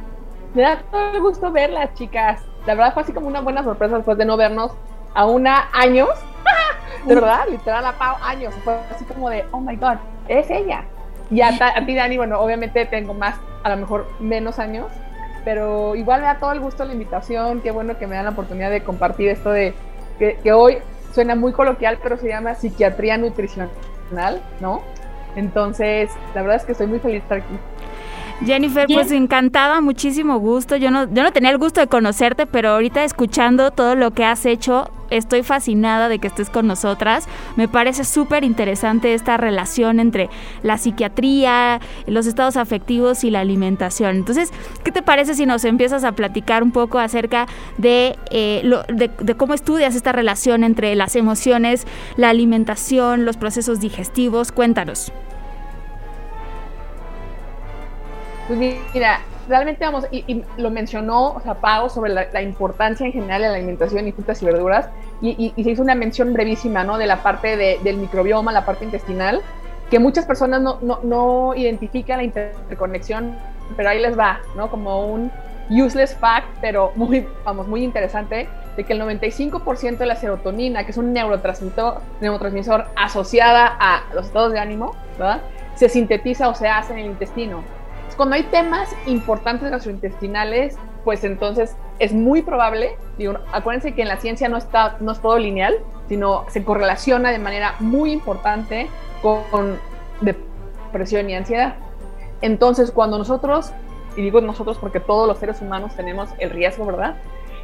Me 0.52 0.60
da 0.60 0.82
todo 0.90 1.12
el 1.12 1.22
gusto 1.22 1.50
verlas, 1.50 1.94
chicas. 1.94 2.42
La 2.66 2.74
verdad 2.74 2.92
fue 2.92 3.02
así 3.04 3.14
como 3.14 3.28
una 3.28 3.40
buena 3.40 3.64
sorpresa 3.64 3.96
después 3.96 4.18
de 4.18 4.26
no 4.26 4.36
vernos 4.36 4.72
a 5.14 5.24
una 5.24 5.70
años. 5.72 6.10
de 7.06 7.14
verdad, 7.14 7.44
literal, 7.50 7.86
a 7.86 7.92
Pau, 7.92 8.16
años. 8.20 8.52
Fue 8.62 8.74
así 8.94 9.06
como 9.06 9.30
de, 9.30 9.46
oh 9.52 9.60
my 9.60 9.76
god, 9.76 9.96
es 10.28 10.50
ella. 10.50 10.84
Y 11.30 11.40
a, 11.40 11.48
a 11.48 11.86
ti, 11.86 11.94
Dani, 11.94 12.16
bueno, 12.16 12.40
obviamente 12.40 12.84
tengo 12.86 13.14
más, 13.14 13.36
a 13.62 13.70
lo 13.70 13.76
mejor 13.76 14.06
menos 14.20 14.58
años, 14.58 14.86
pero 15.44 15.96
igual 15.96 16.20
me 16.20 16.26
da 16.26 16.38
todo 16.38 16.52
el 16.52 16.60
gusto 16.60 16.84
la 16.84 16.92
invitación, 16.92 17.60
qué 17.60 17.70
bueno 17.70 17.98
que 17.98 18.06
me 18.06 18.14
dan 18.16 18.24
la 18.24 18.30
oportunidad 18.32 18.70
de 18.70 18.82
compartir 18.82 19.28
esto 19.28 19.50
de 19.50 19.74
que, 20.18 20.38
que 20.42 20.52
hoy 20.52 20.78
suena 21.12 21.34
muy 21.34 21.52
coloquial, 21.52 21.98
pero 22.02 22.16
se 22.16 22.28
llama 22.28 22.54
psiquiatría 22.54 23.18
nutricional, 23.18 23.70
¿no? 24.60 24.82
Entonces, 25.36 26.10
la 26.34 26.42
verdad 26.42 26.56
es 26.56 26.64
que 26.64 26.72
estoy 26.72 26.86
muy 26.86 26.98
feliz 26.98 27.14
de 27.14 27.18
estar 27.22 27.38
aquí. 27.38 27.58
Jennifer, 28.44 28.86
pues 28.92 29.12
encantada, 29.12 29.80
muchísimo 29.80 30.38
gusto. 30.38 30.76
Yo 30.76 30.90
no, 30.90 31.04
yo 31.12 31.22
no 31.22 31.32
tenía 31.32 31.50
el 31.50 31.58
gusto 31.58 31.80
de 31.80 31.86
conocerte, 31.86 32.46
pero 32.46 32.70
ahorita 32.70 33.04
escuchando 33.04 33.70
todo 33.70 33.94
lo 33.94 34.10
que 34.10 34.24
has 34.24 34.46
hecho, 34.46 34.90
estoy 35.16 35.42
fascinada 35.42 36.08
de 36.08 36.18
que 36.18 36.26
estés 36.26 36.50
con 36.50 36.66
nosotras. 36.66 37.28
Me 37.56 37.68
parece 37.68 38.04
súper 38.04 38.44
interesante 38.44 39.14
esta 39.14 39.36
relación 39.36 40.00
entre 40.00 40.30
la 40.62 40.78
psiquiatría, 40.78 41.80
los 42.06 42.26
estados 42.26 42.56
afectivos 42.56 43.24
y 43.24 43.30
la 43.30 43.40
alimentación. 43.40 44.16
Entonces, 44.16 44.50
¿qué 44.84 44.92
te 44.92 45.02
parece 45.02 45.34
si 45.34 45.46
nos 45.46 45.64
empiezas 45.64 46.04
a 46.04 46.12
platicar 46.12 46.62
un 46.62 46.72
poco 46.72 46.98
acerca 46.98 47.46
de, 47.78 48.16
eh, 48.30 49.34
cómo 49.36 49.54
estudias 49.54 49.94
esta 49.94 50.12
relación 50.12 50.64
entre 50.64 50.94
las 50.94 51.16
emociones, 51.16 51.86
la 52.16 52.30
alimentación, 52.30 53.24
los 53.24 53.36
procesos 53.36 53.80
digestivos? 53.80 54.52
Cuéntanos. 54.52 55.12
Pues 58.48 58.58
mira, 58.92 59.20
realmente 59.48 59.84
vamos, 59.84 60.06
y, 60.10 60.24
y, 60.26 60.44
lo 60.56 60.70
mencionó, 60.70 61.32
o 61.32 61.40
sea, 61.40 61.54
Pau, 61.54 61.88
sobre 61.90 62.12
la, 62.12 62.26
la, 62.32 62.42
importancia 62.42 63.06
en 63.06 63.12
general 63.12 63.42
de 63.42 63.48
la 63.48 63.54
alimentación 63.54 64.06
y 64.06 64.12
frutas 64.12 64.42
y 64.42 64.46
verduras, 64.46 64.88
y, 65.20 65.52
y, 65.56 65.64
se 65.64 65.70
hizo 65.70 65.82
una 65.82 65.94
mención 65.94 66.32
brevísima, 66.32 66.84
¿no? 66.84 66.98
De 66.98 67.06
la 67.06 67.22
parte 67.22 67.56
de, 67.56 67.78
del 67.82 67.96
microbioma, 67.96 68.52
la 68.52 68.64
parte 68.64 68.84
intestinal, 68.84 69.40
que 69.90 69.98
muchas 69.98 70.26
personas 70.26 70.62
no, 70.62 70.78
no, 70.82 71.00
no 71.02 71.54
identifican 71.54 72.18
la 72.18 72.24
interconexión, 72.24 73.36
pero 73.76 73.90
ahí 73.90 74.00
les 74.00 74.18
va, 74.18 74.40
¿no? 74.56 74.70
Como 74.70 75.06
un 75.06 75.30
useless 75.70 76.14
fact, 76.14 76.46
pero 76.60 76.92
muy, 76.96 77.26
vamos, 77.44 77.68
muy 77.68 77.84
interesante, 77.84 78.48
de 78.76 78.84
que 78.84 78.92
el 78.94 79.00
95% 79.02 79.98
de 79.98 80.06
la 80.06 80.16
serotonina, 80.16 80.84
que 80.84 80.92
es 80.92 80.96
un 80.96 81.12
neurotransmisor, 81.12 82.00
neurotransmisor 82.20 82.86
asociada 82.96 83.76
a 83.78 84.02
los 84.14 84.26
estados 84.26 84.52
de 84.52 84.58
ánimo, 84.58 84.96
¿verdad? 85.18 85.42
Se 85.74 85.88
sintetiza 85.88 86.48
o 86.48 86.54
se 86.54 86.68
hace 86.68 86.92
en 86.92 87.00
el 87.00 87.06
intestino 87.06 87.62
cuando 88.14 88.34
hay 88.34 88.44
temas 88.44 88.94
importantes 89.06 89.70
gastrointestinales, 89.70 90.76
pues 91.04 91.24
entonces 91.24 91.76
es 91.98 92.12
muy 92.12 92.42
probable, 92.42 92.96
digo, 93.18 93.34
acuérdense 93.52 93.94
que 93.94 94.02
en 94.02 94.08
la 94.08 94.16
ciencia 94.16 94.48
no, 94.48 94.56
está, 94.56 94.96
no 95.00 95.12
es 95.12 95.20
todo 95.20 95.38
lineal, 95.38 95.74
sino 96.08 96.44
se 96.48 96.64
correlaciona 96.64 97.30
de 97.30 97.38
manera 97.38 97.74
muy 97.80 98.12
importante 98.12 98.88
con 99.20 99.78
depresión 100.20 101.30
y 101.30 101.34
ansiedad. 101.34 101.76
Entonces, 102.40 102.90
cuando 102.90 103.18
nosotros, 103.18 103.72
y 104.16 104.22
digo 104.22 104.40
nosotros 104.40 104.76
porque 104.78 105.00
todos 105.00 105.26
los 105.28 105.38
seres 105.38 105.62
humanos 105.62 105.94
tenemos 105.94 106.28
el 106.38 106.50
riesgo, 106.50 106.84
¿verdad? 106.84 107.16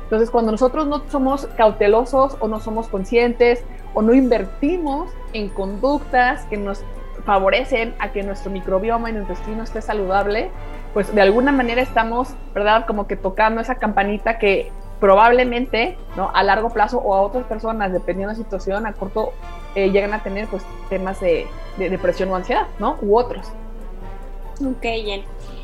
Entonces, 0.04 0.30
cuando 0.30 0.52
nosotros 0.52 0.86
no 0.86 1.02
somos 1.10 1.46
cautelosos 1.56 2.36
o 2.40 2.48
no 2.48 2.60
somos 2.60 2.88
conscientes 2.88 3.62
o 3.92 4.00
no 4.00 4.14
invertimos 4.14 5.10
en 5.34 5.48
conductas 5.50 6.44
que 6.46 6.56
nos 6.56 6.82
favorecen 7.28 7.94
a 7.98 8.10
que 8.10 8.22
nuestro 8.22 8.50
microbioma 8.50 9.10
y 9.10 9.12
nuestro 9.12 9.34
intestino 9.34 9.62
esté 9.62 9.82
saludable, 9.82 10.50
pues 10.94 11.14
de 11.14 11.20
alguna 11.20 11.52
manera 11.52 11.82
estamos, 11.82 12.30
¿verdad? 12.54 12.86
Como 12.86 13.06
que 13.06 13.16
tocando 13.16 13.60
esa 13.60 13.74
campanita 13.74 14.38
que 14.38 14.72
probablemente, 14.98 15.98
¿no? 16.16 16.30
A 16.32 16.42
largo 16.42 16.70
plazo 16.70 16.96
o 16.96 17.14
a 17.14 17.20
otras 17.20 17.44
personas, 17.44 17.92
dependiendo 17.92 18.32
de 18.32 18.38
la 18.38 18.44
situación, 18.44 18.86
a 18.86 18.94
corto, 18.94 19.34
eh, 19.74 19.90
llegan 19.90 20.14
a 20.14 20.22
tener 20.22 20.46
pues 20.46 20.62
temas 20.88 21.20
de, 21.20 21.46
de, 21.76 21.90
depresión 21.90 22.30
o 22.30 22.36
ansiedad, 22.36 22.66
¿no? 22.78 22.96
U 23.02 23.18
otros. 23.18 23.46
Ok. 24.64 24.86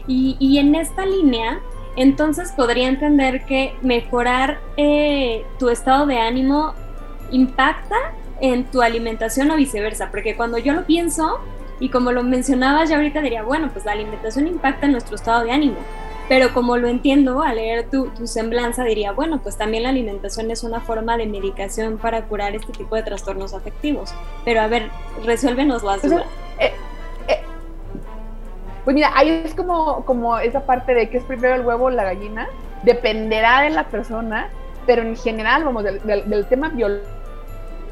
Y, 0.07 0.37
y 0.39 0.59
en 0.59 0.75
esta 0.75 1.07
línea, 1.07 1.61
entonces 1.97 2.53
podría 2.53 2.89
entender 2.89 3.47
que 3.47 3.75
mejorar 3.81 4.59
eh, 4.77 5.47
tu 5.59 5.71
estado 5.71 6.05
de 6.05 6.19
ánimo 6.19 6.75
impacta 7.31 7.97
en 8.41 8.65
tu 8.65 8.83
alimentación 8.83 9.51
o 9.51 9.57
viceversa, 9.57 10.11
porque 10.11 10.37
cuando 10.37 10.59
yo 10.59 10.73
lo 10.73 10.85
pienso, 10.85 11.41
y 11.81 11.89
como 11.89 12.13
lo 12.13 12.23
mencionabas 12.23 12.89
ya 12.89 12.97
ahorita 12.97 13.21
diría, 13.21 13.43
bueno, 13.43 13.71
pues 13.73 13.85
la 13.85 13.93
alimentación 13.93 14.47
impacta 14.47 14.87
en 14.87 14.93
nuestro 14.93 15.17
estado 15.17 15.45
de 15.45 15.51
ánimo, 15.51 15.77
pero 16.29 16.55
como 16.55 16.77
lo 16.77 16.89
entiendo, 16.89 17.43
al 17.43 17.57
leer 17.57 17.91
tu, 17.91 18.09
tu 18.09 18.27
semblanza 18.27 18.85
diría, 18.85 19.13
bueno, 19.13 19.41
pues 19.43 19.59
también 19.59 19.83
la 19.83 19.91
alimentación 19.91 20.51
es 20.51 20.63
una 20.63 20.81
forma 20.81 21.17
de 21.17 21.27
medicación 21.27 21.99
para 21.99 22.23
curar 22.23 22.55
este 22.55 22.73
tipo 22.73 22.97
de 22.97 23.03
trastornos 23.03 23.53
afectivos. 23.53 24.15
Pero 24.45 24.63
a 24.63 24.67
ver, 24.67 24.89
resuélvenos 25.25 25.83
las 25.83 26.03
dudas. 26.03 26.25
Eh, 26.59 26.73
eh, 27.29 27.41
pues 28.85 28.95
mira, 28.95 29.11
ahí 29.15 29.43
es 29.45 29.55
como, 29.55 30.05
como 30.07 30.39
esa 30.39 30.65
parte 30.65 30.95
de 30.95 31.11
que 31.11 31.19
es 31.19 31.25
primero 31.25 31.57
el 31.57 31.61
huevo 31.61 31.87
o 31.87 31.91
la 31.91 32.05
gallina, 32.05 32.49
dependerá 32.85 33.61
de 33.61 33.71
la 33.71 33.89
persona, 33.89 34.49
pero 34.87 35.03
en 35.03 35.17
general, 35.17 35.65
vamos, 35.65 35.85
del, 35.85 36.03
del, 36.05 36.29
del 36.29 36.47
tema 36.47 36.71
biológico 36.71 37.14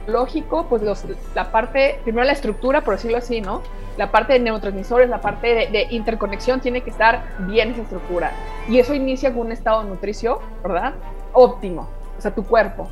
lógico, 0.07 0.67
pues 0.69 0.83
los, 0.83 1.05
la 1.35 1.51
parte, 1.51 2.01
primero 2.05 2.25
la 2.25 2.33
estructura, 2.33 2.83
por 2.83 2.95
decirlo 2.95 3.19
así, 3.19 3.41
¿no? 3.41 3.63
La 3.97 4.11
parte 4.11 4.35
de 4.35 4.41
neurotransmisores, 4.41 5.09
la 5.09 5.21
parte 5.21 5.55
de, 5.55 5.67
de, 5.69 5.87
interconexión 5.91 6.61
tiene 6.61 6.81
que 6.81 6.91
estar 6.91 7.23
bien 7.41 7.71
esa 7.71 7.83
estructura. 7.83 8.33
Y 8.69 8.79
eso 8.79 8.95
inicia 8.95 9.33
con 9.33 9.47
un 9.47 9.53
estado 9.53 9.83
de 9.83 9.91
nutrición, 9.91 10.39
¿verdad? 10.63 10.95
Óptimo, 11.33 11.89
o 12.19 12.21
sea, 12.21 12.35
tu 12.35 12.45
cuerpo. 12.45 12.89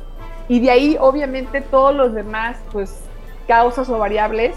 Y 0.47 0.59
de 0.59 0.71
ahí, 0.71 0.97
obviamente, 0.99 1.61
todos 1.61 1.95
los 1.95 2.13
demás, 2.13 2.57
pues, 2.71 3.03
causas 3.47 3.89
o 3.89 3.97
variables, 3.97 4.55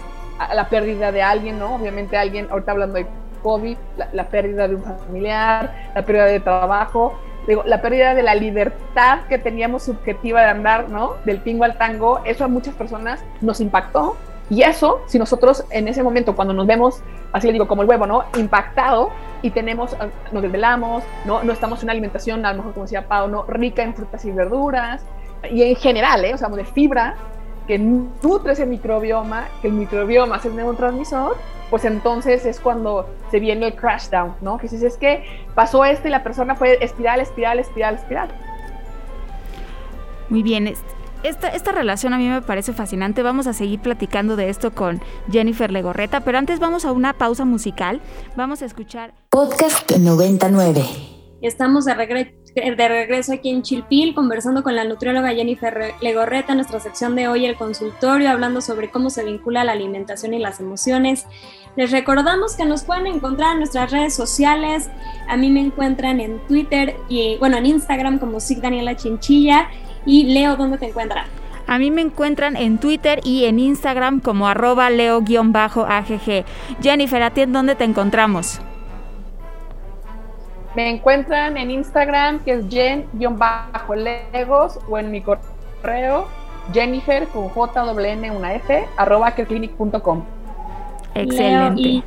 la 0.53 0.69
pérdida 0.69 1.11
de 1.11 1.21
alguien, 1.21 1.59
¿no? 1.59 1.75
Obviamente 1.75 2.17
alguien, 2.17 2.47
ahorita 2.51 2.71
hablando 2.71 2.95
de 2.95 3.07
COVID, 3.41 3.77
la, 3.97 4.09
la 4.11 4.27
pérdida 4.27 4.67
de 4.67 4.75
un 4.75 4.83
familiar, 4.83 5.91
la 5.95 6.05
pérdida 6.05 6.25
de 6.25 6.39
trabajo, 6.39 7.13
digo, 7.47 7.63
la 7.65 7.81
pérdida 7.81 8.13
de 8.13 8.23
la 8.23 8.35
libertad 8.35 9.21
que 9.29 9.37
teníamos 9.37 9.83
subjetiva 9.83 10.41
de 10.41 10.47
andar, 10.47 10.89
¿no? 10.89 11.13
Del 11.25 11.39
pingo 11.39 11.63
al 11.63 11.77
tango, 11.77 12.21
eso 12.25 12.45
a 12.45 12.47
muchas 12.47 12.75
personas 12.75 13.23
nos 13.41 13.61
impactó. 13.61 14.17
Y 14.49 14.61
eso, 14.61 15.01
si 15.07 15.17
nosotros 15.17 15.65
en 15.71 15.87
ese 15.87 16.03
momento, 16.03 16.35
cuando 16.35 16.53
nos 16.53 16.67
vemos, 16.67 17.01
así 17.33 17.47
le 17.47 17.53
digo, 17.53 17.67
como 17.67 17.81
el 17.81 17.89
huevo, 17.89 18.05
¿no? 18.05 18.25
Impactado 18.37 19.09
y 19.41 19.49
tenemos, 19.49 19.95
nos 20.31 20.43
desvelamos, 20.43 21.03
¿no? 21.25 21.43
No 21.43 21.51
estamos 21.51 21.79
en 21.79 21.85
una 21.85 21.93
alimentación, 21.93 22.45
a 22.45 22.51
lo 22.51 22.57
mejor 22.57 22.73
como 22.73 22.85
decía 22.85 23.07
Pau, 23.07 23.27
¿no? 23.27 23.43
Rica 23.47 23.81
en 23.81 23.95
frutas 23.95 24.23
y 24.25 24.31
verduras, 24.31 25.03
y 25.49 25.63
en 25.63 25.75
general, 25.75 26.25
¿eh? 26.25 26.33
O 26.33 26.37
sea, 26.37 26.49
de 26.49 26.65
fibra, 26.65 27.15
que 27.67 27.79
nutre 27.79 28.53
ese 28.53 28.65
microbioma, 28.65 29.47
que 29.61 29.67
el 29.67 29.73
microbioma 29.73 30.37
es 30.37 30.45
el 30.45 30.55
neurotransmisor, 30.55 31.37
pues 31.69 31.85
entonces 31.85 32.45
es 32.45 32.59
cuando 32.59 33.09
se 33.31 33.39
viene 33.39 33.67
el 33.67 33.75
crash 33.75 34.09
down, 34.09 34.35
¿no? 34.41 34.57
Que 34.57 34.67
si 34.67 34.83
es 34.85 34.97
que 34.97 35.23
pasó 35.55 35.83
esto 35.83 36.07
y 36.07 36.11
la 36.11 36.23
persona 36.23 36.55
fue 36.55 36.77
espiral, 36.83 37.19
espiral, 37.19 37.59
espiral, 37.59 37.95
espiral. 37.95 38.29
Muy 40.29 40.43
bien, 40.43 40.73
esta, 41.23 41.49
esta 41.49 41.71
relación 41.71 42.13
a 42.13 42.17
mí 42.17 42.27
me 42.27 42.41
parece 42.41 42.73
fascinante. 42.73 43.23
Vamos 43.23 43.47
a 43.47 43.53
seguir 43.53 43.79
platicando 43.79 44.35
de 44.35 44.49
esto 44.49 44.73
con 44.73 45.01
Jennifer 45.31 45.71
Legorreta, 45.71 46.21
pero 46.21 46.37
antes 46.37 46.59
vamos 46.59 46.85
a 46.85 46.91
una 46.91 47.13
pausa 47.13 47.45
musical. 47.45 48.01
Vamos 48.35 48.61
a 48.61 48.65
escuchar 48.65 49.13
Podcast 49.29 49.91
99. 49.91 50.81
Estamos 51.41 51.85
de, 51.85 51.93
regre 51.93 52.35
de, 52.55 52.87
regreso 52.87 53.33
aquí 53.33 53.49
en 53.49 53.61
Chilpil 53.61 54.15
conversando 54.15 54.63
con 54.63 54.75
la 54.75 54.85
nutrióloga 54.85 55.33
Jennifer 55.33 55.93
Legorreta, 56.01 56.53
en 56.53 56.57
nuestra 56.57 56.79
sección 56.79 57.15
de 57.15 57.27
hoy, 57.27 57.45
el 57.45 57.57
consultorio, 57.57 58.29
hablando 58.29 58.61
sobre 58.61 58.89
cómo 58.89 59.09
se 59.09 59.25
vincula 59.25 59.65
la 59.65 59.73
alimentación 59.73 60.33
y 60.33 60.39
las 60.39 60.61
emociones. 60.61 61.25
Les 61.75 61.91
recordamos 61.91 62.55
que 62.55 62.65
nos 62.65 62.83
pueden 62.83 63.07
encontrar 63.07 63.53
en 63.53 63.59
nuestras 63.59 63.91
redes 63.91 64.15
sociales. 64.15 64.89
A 65.27 65.35
mí 65.35 65.49
me 65.49 65.59
encuentran 65.59 66.21
en 66.21 66.39
Twitter 66.47 66.95
y, 67.09 67.35
bueno, 67.37 67.57
en 67.57 67.65
Instagram 67.65 68.19
como 68.19 68.39
Sig 68.39 68.61
Daniela 68.61 68.95
Chinchilla. 68.95 69.67
Y 70.05 70.33
Leo, 70.33 70.55
¿dónde 70.55 70.77
te 70.77 70.87
encuentran? 70.87 71.25
A 71.67 71.77
mí 71.77 71.91
me 71.91 72.01
encuentran 72.01 72.55
en 72.55 72.77
Twitter 72.77 73.19
y 73.23 73.45
en 73.45 73.59
Instagram 73.59 74.21
como 74.21 74.47
arroba 74.47 74.89
leo-agg. 74.89 76.45
Jennifer, 76.81 77.23
¿a 77.23 77.31
ti 77.31 77.41
en 77.41 77.51
dónde 77.51 77.75
te 77.75 77.83
encontramos? 77.83 78.61
Me 80.75 80.89
encuentran 80.89 81.57
en 81.57 81.71
Instagram, 81.71 82.43
que 82.43 82.53
es 82.53 82.69
jen-legos, 82.69 83.09
o 84.89 84.97
en 84.97 85.11
mi 85.11 85.21
correo 85.21 86.27
Jennifer 86.73 87.27
con 87.27 87.49
J 87.49 87.83
una 88.31 88.55
F 88.55 88.87
arroba 88.97 89.35
Excelente. 91.13 91.81
Y, 91.81 92.03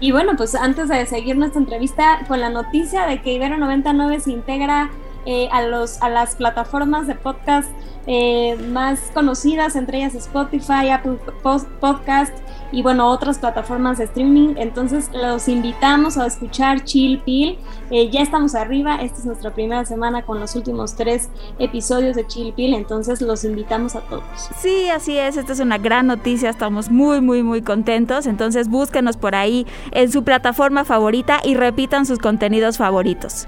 y, 0.00 0.12
bueno, 0.12 0.32
pues 0.36 0.54
antes 0.54 0.88
de 0.88 1.06
seguir 1.06 1.36
nuestra 1.36 1.60
entrevista 1.60 2.20
con 2.28 2.40
la 2.40 2.50
noticia 2.50 3.06
de 3.06 3.22
que 3.22 3.32
Ibero 3.32 3.56
99 3.56 4.20
se 4.20 4.32
integra 4.32 4.90
eh, 5.28 5.48
a, 5.50 5.62
los, 5.62 6.00
a 6.02 6.08
las 6.08 6.36
plataformas 6.36 7.08
de 7.08 7.16
podcast 7.16 7.68
eh, 8.06 8.54
más 8.68 9.10
conocidas, 9.12 9.74
entre 9.74 9.98
ellas 9.98 10.14
Spotify, 10.14 10.90
Apple 10.90 11.18
Podcast 11.42 12.32
y 12.72 12.82
bueno, 12.82 13.08
otras 13.10 13.38
plataformas 13.38 13.98
de 13.98 14.04
streaming. 14.04 14.54
Entonces 14.56 15.10
los 15.12 15.48
invitamos 15.48 16.18
a 16.18 16.26
escuchar 16.26 16.84
Chill 16.84 17.20
Pill. 17.20 17.58
Eh, 17.90 18.10
ya 18.10 18.22
estamos 18.22 18.54
arriba, 18.54 18.96
esta 18.96 19.18
es 19.18 19.26
nuestra 19.26 19.52
primera 19.52 19.84
semana 19.84 20.22
con 20.22 20.40
los 20.40 20.56
últimos 20.56 20.96
tres 20.96 21.28
episodios 21.58 22.16
de 22.16 22.26
Chill 22.26 22.52
Pill, 22.52 22.74
entonces 22.74 23.20
los 23.20 23.44
invitamos 23.44 23.94
a 23.94 24.00
todos. 24.00 24.24
Sí, 24.58 24.88
así 24.90 25.16
es, 25.16 25.36
esta 25.36 25.52
es 25.52 25.60
una 25.60 25.78
gran 25.78 26.08
noticia, 26.08 26.50
estamos 26.50 26.90
muy, 26.90 27.20
muy, 27.20 27.42
muy 27.42 27.62
contentos. 27.62 28.26
Entonces 28.26 28.68
búsquenos 28.68 29.16
por 29.16 29.34
ahí 29.34 29.66
en 29.92 30.10
su 30.10 30.24
plataforma 30.24 30.84
favorita 30.84 31.40
y 31.44 31.54
repitan 31.54 32.06
sus 32.06 32.18
contenidos 32.18 32.78
favoritos. 32.78 33.46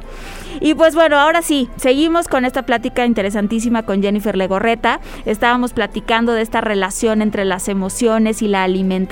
Y 0.61 0.75
pues 0.75 0.95
bueno, 0.95 1.17
ahora 1.17 1.43
sí, 1.43 1.69
seguimos 1.77 2.29
con 2.29 2.45
esta 2.45 2.63
plática 2.63 3.05
interesantísima 3.07 3.85
con 3.85 4.03
Jennifer 4.03 4.37
Legorreta. 4.37 5.01
Estábamos 5.25 5.73
platicando 5.73 6.33
de 6.33 6.43
esta 6.43 6.61
relación 6.61 7.23
entre 7.23 7.45
las 7.45 7.69
emociones 7.69 8.43
y 8.43 8.49
la 8.49 8.65
alimentación. 8.65 9.08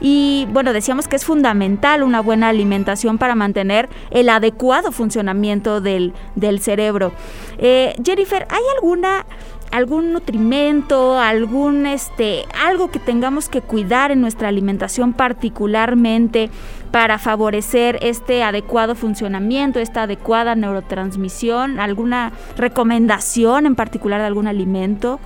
Y 0.00 0.46
bueno, 0.52 0.72
decíamos 0.72 1.08
que 1.08 1.16
es 1.16 1.24
fundamental 1.24 2.02
una 2.02 2.20
buena 2.20 2.48
alimentación 2.48 3.18
para 3.18 3.34
mantener 3.34 3.88
el 4.10 4.28
adecuado 4.28 4.92
funcionamiento 4.92 5.80
del, 5.80 6.12
del 6.34 6.60
cerebro. 6.60 7.12
Eh, 7.58 7.94
Jennifer, 8.04 8.46
¿hay 8.50 8.62
alguna 8.76 9.26
algún 9.72 10.12
nutrimento, 10.12 11.18
algún 11.18 11.86
este, 11.86 12.44
algo 12.64 12.90
que 12.90 12.98
tengamos 12.98 13.48
que 13.48 13.60
cuidar 13.60 14.10
en 14.10 14.20
nuestra 14.20 14.48
alimentación 14.48 15.12
particularmente 15.12 16.50
para 16.90 17.18
favorecer 17.18 17.98
este 18.00 18.42
adecuado 18.42 18.94
funcionamiento, 18.94 19.80
esta 19.80 20.04
adecuada 20.04 20.54
neurotransmisión, 20.54 21.78
alguna 21.78 22.32
recomendación 22.56 23.66
en 23.66 23.74
particular 23.74 24.20
de 24.20 24.26
algún 24.26 24.46
alimento. 24.46 25.20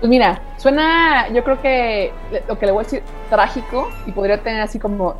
Pues 0.00 0.10
mira, 0.10 0.40
suena, 0.58 1.28
yo 1.30 1.42
creo 1.42 1.60
que 1.62 2.12
lo 2.48 2.58
que 2.58 2.66
le 2.66 2.72
voy 2.72 2.82
a 2.82 2.84
decir 2.84 3.02
trágico 3.30 3.88
y 4.06 4.12
podría 4.12 4.42
tener 4.42 4.60
así 4.60 4.78
como 4.78 5.18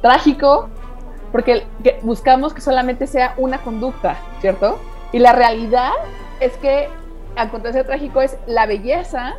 trágico 0.00 0.68
porque 1.32 1.64
buscamos 2.02 2.54
que 2.54 2.60
solamente 2.60 3.06
sea 3.06 3.34
una 3.36 3.58
conducta, 3.58 4.16
¿cierto? 4.40 4.78
Y 5.12 5.18
la 5.18 5.32
realidad 5.32 5.92
es 6.40 6.56
que 6.58 6.88
acontecer 7.36 7.86
trágico 7.86 8.22
es 8.22 8.36
la 8.46 8.66
belleza, 8.66 9.34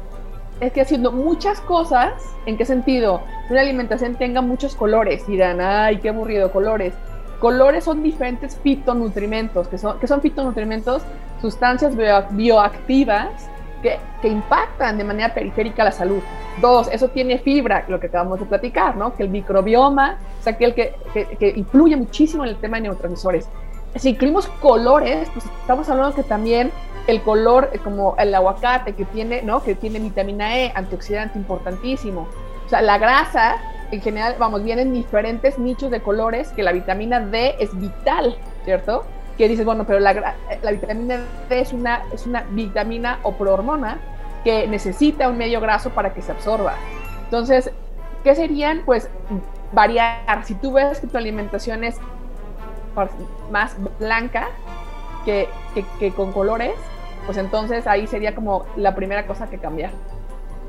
es 0.60 0.72
que 0.72 0.82
haciendo 0.82 1.12
muchas 1.12 1.60
cosas, 1.62 2.14
¿en 2.46 2.58
qué 2.58 2.66
sentido? 2.66 3.22
Una 3.50 3.62
alimentación 3.62 4.16
tenga 4.16 4.42
muchos 4.42 4.76
colores, 4.76 5.26
dirán, 5.28 5.60
ay, 5.60 5.98
qué 5.98 6.10
aburrido, 6.10 6.52
colores. 6.52 6.94
Colores 7.42 7.86
son 7.86 8.04
diferentes 8.04 8.56
fitonutrimentos, 8.56 9.68
que 9.68 9.80
son, 9.80 10.00
que 10.00 10.06
son 10.06 10.22
fitonutrimentos, 10.22 11.02
sustancias 11.42 11.96
bioactivas 12.30 13.50
que, 13.82 13.98
que, 14.22 14.28
impactan 14.28 14.96
de 15.00 15.04
manera 15.04 15.34
periférica 15.34 15.84
la 15.84 15.92
salud. 15.92 16.22
Dos, 16.62 16.88
eso 16.92 17.08
tiene 17.08 17.40
fibra, 17.40 17.84
lo 17.88 18.00
que 18.00 18.08
acabamos 18.08 18.40
de 18.40 18.46
platicar, 18.46 18.96
¿no? 18.96 19.16
Que 19.16 19.24
el 19.24 19.30
microbioma 19.30 20.20
es 20.40 20.46
aquel 20.46 20.76
que, 20.76 20.94
que, 21.16 21.26
que 21.38 21.50
influye 21.56 21.96
muchísimo 21.96 22.44
en 22.44 22.52
el 22.52 22.58
tema 22.58 22.78
de 22.78 22.84
neurotransmisores. 22.84 23.50
Si 23.96 24.10
incluimos 24.10 24.46
colores, 24.62 25.28
pues 25.34 25.46
estamos 25.46 25.90
hablando 25.90 26.16
que 26.16 26.22
también 26.22 26.72
el 27.08 27.22
color, 27.24 27.72
eh, 27.74 27.80
como 27.80 28.16
el 28.20 28.36
aguacate 28.36 28.94
que 28.94 29.06
tiene, 29.06 29.42
¿no? 29.42 29.64
Que 29.64 29.74
tiene 29.74 29.98
vitamina 29.98 30.60
E, 30.60 30.72
antioxidante 30.76 31.40
importantísimo. 31.40 32.28
O 32.66 32.70
sea, 32.70 32.84
la 32.84 33.00
grasa, 33.00 33.58
en 33.92 34.02
general, 34.02 34.36
vamos, 34.40 34.64
vienen 34.64 34.94
diferentes 34.94 35.60
nichos 35.60 35.92
de 35.92 36.02
colores 36.02 36.50
que 36.50 36.64
la 36.64 36.72
vitamina 36.72 37.20
D 37.20 37.56
es 37.60 37.78
vital, 37.78 38.38
¿cierto? 38.64 39.06
Que 39.38 39.48
dices, 39.48 39.66
bueno, 39.66 39.86
pero 39.86 40.00
la, 40.00 40.36
la 40.62 40.72
vitamina 40.72 41.20
D 41.50 41.60
es 41.60 41.74
una, 41.74 42.04
es 42.14 42.26
una 42.26 42.44
vitamina 42.50 43.20
o 43.24 43.34
prohormona 43.34 44.00
que 44.44 44.68
necesita 44.68 45.30
un 45.30 45.38
medio 45.38 45.62
graso 45.62 45.92
para 45.92 46.14
que 46.14 46.22
se 46.22 46.32
absorba. 46.32 46.76
Entonces, 47.26 47.72
¿qué 48.24 48.36
serían? 48.36 48.84
Pues 48.86 49.10
variar. 49.72 50.44
Si 50.44 50.56
tú 50.56 50.74
ves 50.74 51.00
que 51.00 51.08
tu 51.08 51.18
alimentación 51.18 51.84
es 51.84 51.98
más 53.52 53.76
blanca 54.00 54.50
que, 55.26 55.48
que, 56.00 56.12
con 56.12 56.32
colores, 56.32 56.74
pues 57.26 57.38
entonces 57.38 57.88
ahí 57.88 58.08
sería 58.08 58.36
como 58.36 58.66
la 58.76 58.96
primera 58.96 59.28
cosa 59.28 59.50
que 59.50 59.58
cambiar. 59.58 59.92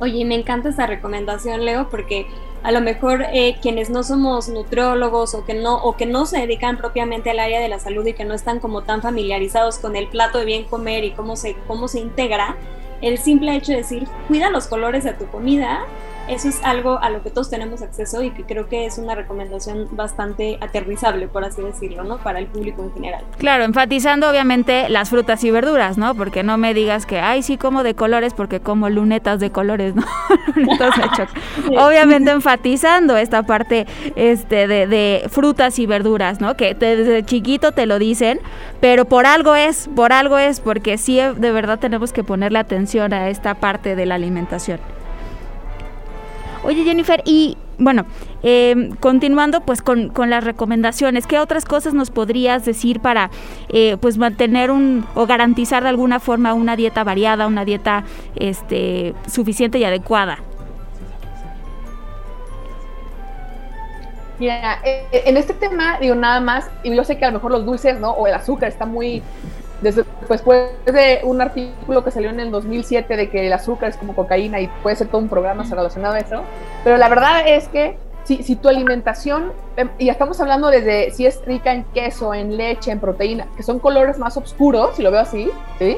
Oye, 0.02 0.24
me 0.24 0.34
encanta 0.34 0.68
esta 0.68 0.88
recomendación, 0.88 1.64
Leo, 1.64 1.88
porque 1.88 2.26
a 2.64 2.72
lo 2.72 2.80
mejor 2.80 3.24
eh, 3.32 3.58
quienes 3.62 3.88
no 3.88 4.02
somos 4.02 4.48
nutriólogos 4.48 5.32
o 5.36 5.44
que 5.44 5.54
no 5.54 5.76
o 5.76 5.96
que 5.96 6.06
no 6.06 6.26
se 6.26 6.40
dedican 6.40 6.76
propiamente 6.76 7.30
al 7.30 7.38
área 7.38 7.60
de 7.60 7.68
la 7.68 7.78
salud 7.78 8.04
y 8.04 8.12
que 8.12 8.24
no 8.24 8.34
están 8.34 8.58
como 8.58 8.82
tan 8.82 9.00
familiarizados 9.00 9.78
con 9.78 9.94
el 9.94 10.08
plato 10.08 10.38
de 10.38 10.44
bien 10.44 10.64
comer 10.64 11.04
y 11.04 11.12
cómo 11.12 11.36
se 11.36 11.54
cómo 11.68 11.86
se 11.86 12.00
integra, 12.00 12.56
el 13.00 13.16
simple 13.16 13.54
hecho 13.54 13.70
de 13.70 13.78
decir, 13.78 14.08
cuida 14.26 14.50
los 14.50 14.66
colores 14.66 15.04
de 15.04 15.12
tu 15.12 15.28
comida, 15.28 15.84
eso 16.28 16.48
es 16.48 16.60
algo 16.64 16.98
a 16.98 17.10
lo 17.10 17.22
que 17.22 17.30
todos 17.30 17.50
tenemos 17.50 17.82
acceso 17.82 18.22
y 18.22 18.30
que 18.30 18.44
creo 18.44 18.68
que 18.68 18.86
es 18.86 18.98
una 18.98 19.14
recomendación 19.14 19.88
bastante 19.92 20.58
aterrizable, 20.60 21.28
por 21.28 21.44
así 21.44 21.62
decirlo, 21.62 22.04
¿no? 22.04 22.18
Para 22.18 22.38
el 22.38 22.46
público 22.46 22.82
en 22.82 22.92
general. 22.92 23.24
Claro, 23.38 23.64
enfatizando 23.64 24.28
obviamente 24.30 24.88
las 24.88 25.10
frutas 25.10 25.42
y 25.44 25.50
verduras, 25.50 25.98
¿no? 25.98 26.14
Porque 26.14 26.42
no 26.42 26.58
me 26.58 26.74
digas 26.74 27.06
que, 27.06 27.20
ay, 27.20 27.42
sí 27.42 27.56
como 27.56 27.82
de 27.82 27.94
colores 27.94 28.34
porque 28.34 28.60
como 28.60 28.88
lunetas 28.88 29.40
de 29.40 29.50
colores, 29.50 29.94
¿no? 29.96 30.04
Entonces, 30.56 31.28
obviamente 31.78 32.30
enfatizando 32.30 33.16
esta 33.16 33.42
parte 33.42 33.86
este, 34.16 34.66
de, 34.66 34.86
de, 34.86 35.28
frutas 35.28 35.78
y 35.78 35.86
verduras, 35.86 36.40
¿no? 36.40 36.56
Que 36.56 36.74
desde 36.74 37.24
chiquito 37.24 37.72
te 37.72 37.86
lo 37.86 37.98
dicen, 37.98 38.40
pero 38.80 39.04
por 39.04 39.26
algo 39.26 39.54
es, 39.54 39.88
por 39.94 40.12
algo 40.12 40.38
es, 40.38 40.60
porque 40.60 40.98
sí 40.98 41.16
de 41.16 41.52
verdad 41.52 41.78
tenemos 41.78 42.12
que 42.12 42.24
ponerle 42.24 42.58
atención 42.58 43.12
a 43.12 43.28
esta 43.28 43.54
parte 43.54 43.96
de 43.96 44.06
la 44.06 44.14
alimentación. 44.14 44.80
Oye 46.64 46.84
Jennifer, 46.84 47.22
y 47.24 47.56
bueno, 47.78 48.06
em, 48.44 48.94
continuando 48.96 49.62
pues 49.62 49.82
con, 49.82 50.12
las 50.30 50.44
recomendaciones, 50.44 51.26
¿qué 51.26 51.40
otras 51.40 51.64
cosas 51.64 51.92
nos 51.92 52.10
podrías 52.10 52.64
decir 52.64 53.00
para 53.00 53.30
eh, 53.68 53.96
pues 54.00 54.16
mantener 54.16 54.70
un 54.70 55.04
o 55.14 55.26
garantizar 55.26 55.82
de 55.82 55.88
alguna 55.88 56.20
forma 56.20 56.54
una 56.54 56.76
dieta 56.76 57.02
variada, 57.02 57.48
una 57.48 57.64
dieta 57.64 58.04
este, 58.36 59.14
suficiente 59.26 59.78
y 59.78 59.84
adecuada? 59.84 60.38
Mira, 64.38 64.78
eh, 64.84 65.06
en 65.12 65.36
este 65.36 65.54
tema, 65.54 65.98
digo 66.00 66.14
nada 66.14 66.40
más, 66.40 66.70
y 66.84 66.94
yo 66.94 67.04
sé 67.04 67.18
que 67.18 67.24
a 67.24 67.28
lo 67.28 67.34
mejor 67.34 67.50
los 67.52 67.64
dulces, 67.64 67.98
¿no? 67.98 68.10
O 68.12 68.26
el 68.26 68.34
azúcar 68.34 68.68
está 68.68 68.86
muy 68.86 69.22
después 69.82 70.70
de 70.86 71.20
un 71.24 71.40
artículo 71.40 72.04
que 72.04 72.10
salió 72.10 72.30
en 72.30 72.40
el 72.40 72.50
2007 72.50 73.16
de 73.16 73.28
que 73.30 73.46
el 73.46 73.52
azúcar 73.52 73.90
es 73.90 73.96
como 73.96 74.14
cocaína 74.14 74.60
y 74.60 74.68
puede 74.82 74.96
ser 74.96 75.08
todo 75.08 75.20
un 75.20 75.28
programa 75.28 75.64
relacionado 75.68 76.14
a 76.14 76.18
eso, 76.18 76.42
pero 76.84 76.96
la 76.96 77.08
verdad 77.08 77.42
es 77.46 77.68
que 77.68 77.96
si, 78.24 78.42
si 78.42 78.56
tu 78.56 78.68
alimentación, 78.68 79.52
em, 79.76 79.90
y 79.98 80.08
estamos 80.08 80.40
hablando 80.40 80.68
desde 80.68 81.10
si 81.10 81.26
es 81.26 81.44
rica 81.44 81.72
en 81.72 81.84
queso, 81.84 82.34
en 82.34 82.56
leche, 82.56 82.92
en 82.92 83.00
proteína, 83.00 83.48
que 83.56 83.62
son 83.62 83.78
colores 83.78 84.18
más 84.18 84.36
oscuros, 84.36 84.96
si 84.96 85.02
lo 85.02 85.10
veo 85.10 85.20
así, 85.20 85.50
¿sí? 85.78 85.96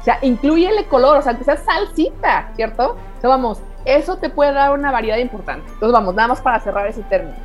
O 0.00 0.04
sea, 0.04 0.18
incluyele 0.22 0.84
color, 0.84 1.18
o 1.18 1.22
sea, 1.22 1.36
que 1.36 1.44
sea 1.44 1.56
salsita, 1.56 2.50
¿cierto? 2.54 2.96
O 3.18 3.20
sea, 3.20 3.28
vamos, 3.28 3.60
eso 3.84 4.16
te 4.16 4.30
puede 4.30 4.52
dar 4.52 4.72
una 4.72 4.90
variedad 4.90 5.18
importante. 5.18 5.66
Entonces, 5.72 5.92
vamos, 5.92 6.14
nada 6.14 6.28
más 6.28 6.40
para 6.40 6.60
cerrar 6.60 6.86
ese 6.86 7.02
término. 7.02 7.36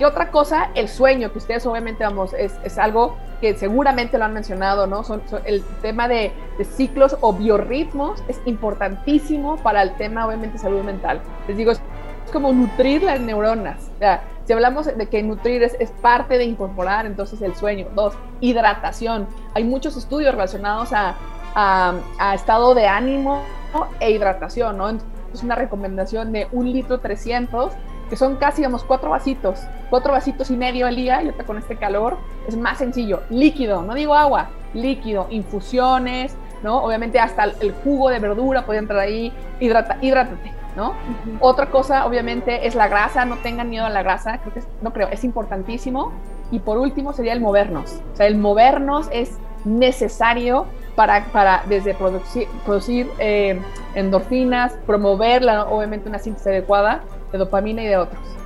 Y 0.00 0.04
otra 0.04 0.30
cosa, 0.30 0.70
el 0.74 0.88
sueño, 0.88 1.30
que 1.30 1.36
ustedes 1.36 1.66
obviamente, 1.66 2.04
vamos, 2.04 2.32
es, 2.32 2.58
es 2.64 2.78
algo 2.78 3.18
que 3.42 3.54
seguramente 3.54 4.16
lo 4.16 4.24
han 4.24 4.32
mencionado, 4.32 4.86
¿no? 4.86 5.04
Son, 5.04 5.20
el 5.44 5.62
tema 5.82 6.08
de, 6.08 6.32
ciclos 6.74 7.18
o 7.20 7.34
biorritmos 7.34 8.24
es 8.26 8.40
importantísimo 8.46 9.58
para 9.58 9.82
el 9.82 9.94
tema, 9.96 10.26
obviamente, 10.26 10.56
salud 10.56 10.82
mental. 10.82 11.20
Les 11.46 11.56
digo, 11.58 11.70
es, 11.70 11.82
como 12.32 12.50
nutrir 12.50 13.02
las 13.02 13.20
neuronas. 13.20 13.90
O 13.96 13.98
sea, 13.98 14.22
si 14.46 14.54
hablamos 14.54 14.86
de 14.86 15.06
que 15.06 15.22
nutrir 15.22 15.62
es, 15.62 15.76
es, 15.78 15.90
parte 15.90 16.38
de 16.38 16.44
incorporar, 16.44 17.04
entonces 17.04 17.42
el 17.42 17.54
sueño. 17.54 17.86
Dos, 17.94 18.14
hidratación. 18.40 19.28
Hay 19.52 19.64
muchos 19.64 19.98
estudios 19.98 20.32
relacionados 20.32 20.94
a, 20.94 21.14
a, 21.54 21.94
a 22.18 22.34
estado 22.34 22.74
de 22.74 22.86
ánimo 22.86 23.42
e 24.00 24.12
hidratación, 24.12 24.78
¿no? 24.78 24.88
Es 24.88 25.42
una 25.42 25.56
recomendación 25.56 26.32
de 26.32 26.48
un 26.52 26.72
litro 26.72 27.00
300 27.00 27.74
que 28.10 28.16
son 28.16 28.36
casi, 28.36 28.58
digamos, 28.58 28.82
cuatro 28.82 29.10
vasitos, 29.10 29.60
cuatro 29.88 30.12
vasitos 30.12 30.50
y 30.50 30.56
medio 30.56 30.86
al 30.86 30.96
día, 30.96 31.22
y 31.22 31.26
ahorita 31.26 31.44
con 31.44 31.56
este 31.56 31.76
calor 31.76 32.18
es 32.48 32.56
más 32.56 32.78
sencillo, 32.78 33.22
líquido, 33.30 33.82
no 33.82 33.94
digo 33.94 34.14
agua, 34.14 34.50
líquido, 34.74 35.28
infusiones, 35.30 36.34
¿no? 36.62 36.82
Obviamente 36.82 37.20
hasta 37.20 37.44
el 37.44 37.72
jugo 37.84 38.10
de 38.10 38.18
verdura 38.18 38.66
puede 38.66 38.80
entrar 38.80 38.98
ahí, 38.98 39.32
hidrata, 39.60 39.96
hidrátate, 40.00 40.52
¿no? 40.76 40.94
Otra 41.38 41.70
cosa, 41.70 42.04
obviamente, 42.04 42.66
es 42.66 42.74
la 42.74 42.88
grasa, 42.88 43.24
no 43.24 43.36
tengan 43.36 43.70
miedo 43.70 43.86
a 43.86 43.90
la 43.90 44.02
grasa, 44.02 44.38
creo 44.38 44.54
que 44.54 44.62
no 44.82 44.92
creo, 44.92 45.08
es 45.08 45.24
importantísimo. 45.24 46.12
Y 46.50 46.58
por 46.58 46.78
último 46.78 47.12
sería 47.12 47.32
el 47.32 47.40
movernos. 47.40 48.00
O 48.12 48.16
sea, 48.16 48.26
el 48.26 48.36
movernos 48.36 49.08
es 49.12 49.38
necesario 49.64 50.66
para, 50.96 51.26
para 51.26 51.62
desde 51.68 51.94
producir, 51.94 52.48
producir 52.66 53.08
eh, 53.20 53.60
endorfinas, 53.94 54.72
promover 54.84 55.42
la, 55.42 55.66
obviamente 55.66 56.08
una 56.08 56.18
síntesis 56.18 56.48
adecuada 56.48 57.02
de 57.32 57.38
dopamina 57.38 57.82
y 57.82 57.86
de 57.86 57.96
otros. 57.96 58.39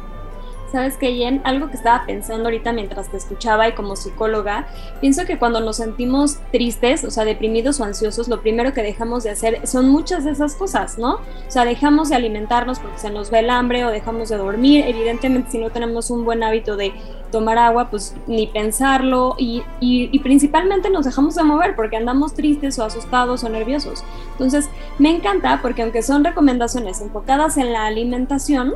Sabes 0.75 0.97
que 0.97 1.15
Jen, 1.15 1.41
algo 1.45 1.69
que 1.69 1.77
estaba 1.77 2.05
pensando 2.05 2.47
ahorita 2.47 2.73
mientras 2.73 3.09
te 3.09 3.17
escuchaba 3.17 3.69
y 3.69 3.75
como 3.75 3.95
psicóloga, 3.95 4.67
pienso 5.01 5.25
que 5.25 5.39
cuando 5.39 5.61
nos 5.61 5.77
sentimos 5.77 6.39
tristes, 6.51 7.05
o 7.05 7.13
sea, 7.13 7.25
deprimidos 7.25 7.79
o 7.79 7.85
ansiosos, 7.85 8.27
lo 8.27 8.41
primero 8.41 8.73
que 8.73 8.83
dejamos 8.83 9.23
de 9.23 9.31
hacer 9.31 9.65
son 9.69 9.89
muchas 9.89 10.25
de 10.25 10.33
esas 10.33 10.57
cosas, 10.57 10.99
¿no? 10.99 11.13
O 11.15 11.21
sea, 11.47 11.65
dejamos 11.65 12.09
de 12.09 12.17
alimentarnos 12.17 12.81
porque 12.81 12.99
se 12.99 13.11
nos 13.11 13.31
ve 13.31 13.39
el 13.39 13.51
hambre 13.51 13.85
o 13.85 13.91
dejamos 13.91 14.31
de 14.31 14.37
dormir. 14.37 14.85
Evidentemente, 14.89 15.53
si 15.53 15.59
no 15.59 15.71
tenemos 15.71 16.11
un 16.11 16.25
buen 16.25 16.43
hábito 16.43 16.77
de 16.77 16.93
tomar 17.31 17.57
agua, 17.57 17.89
pues 17.89 18.17
ni 18.27 18.49
pensarlo 18.49 19.37
y, 19.39 19.63
y, 19.79 20.09
y 20.11 20.19
principalmente 20.19 20.91
nos 20.91 21.05
dejamos 21.05 21.37
de 21.37 21.45
mover 21.45 21.77
porque 21.77 21.99
andamos 21.99 22.35
tristes 22.35 22.81
o 22.81 22.85
asustados 22.85 23.45
o 23.45 23.49
nerviosos. 23.49 24.03
Entonces, 24.33 24.69
me 24.99 25.15
encanta 25.15 25.61
porque 25.63 25.83
aunque 25.83 26.03
son 26.03 26.25
recomendaciones 26.25 27.01
enfocadas 27.01 27.59
en 27.59 27.73
la 27.73 27.87
alimentación, 27.87 28.75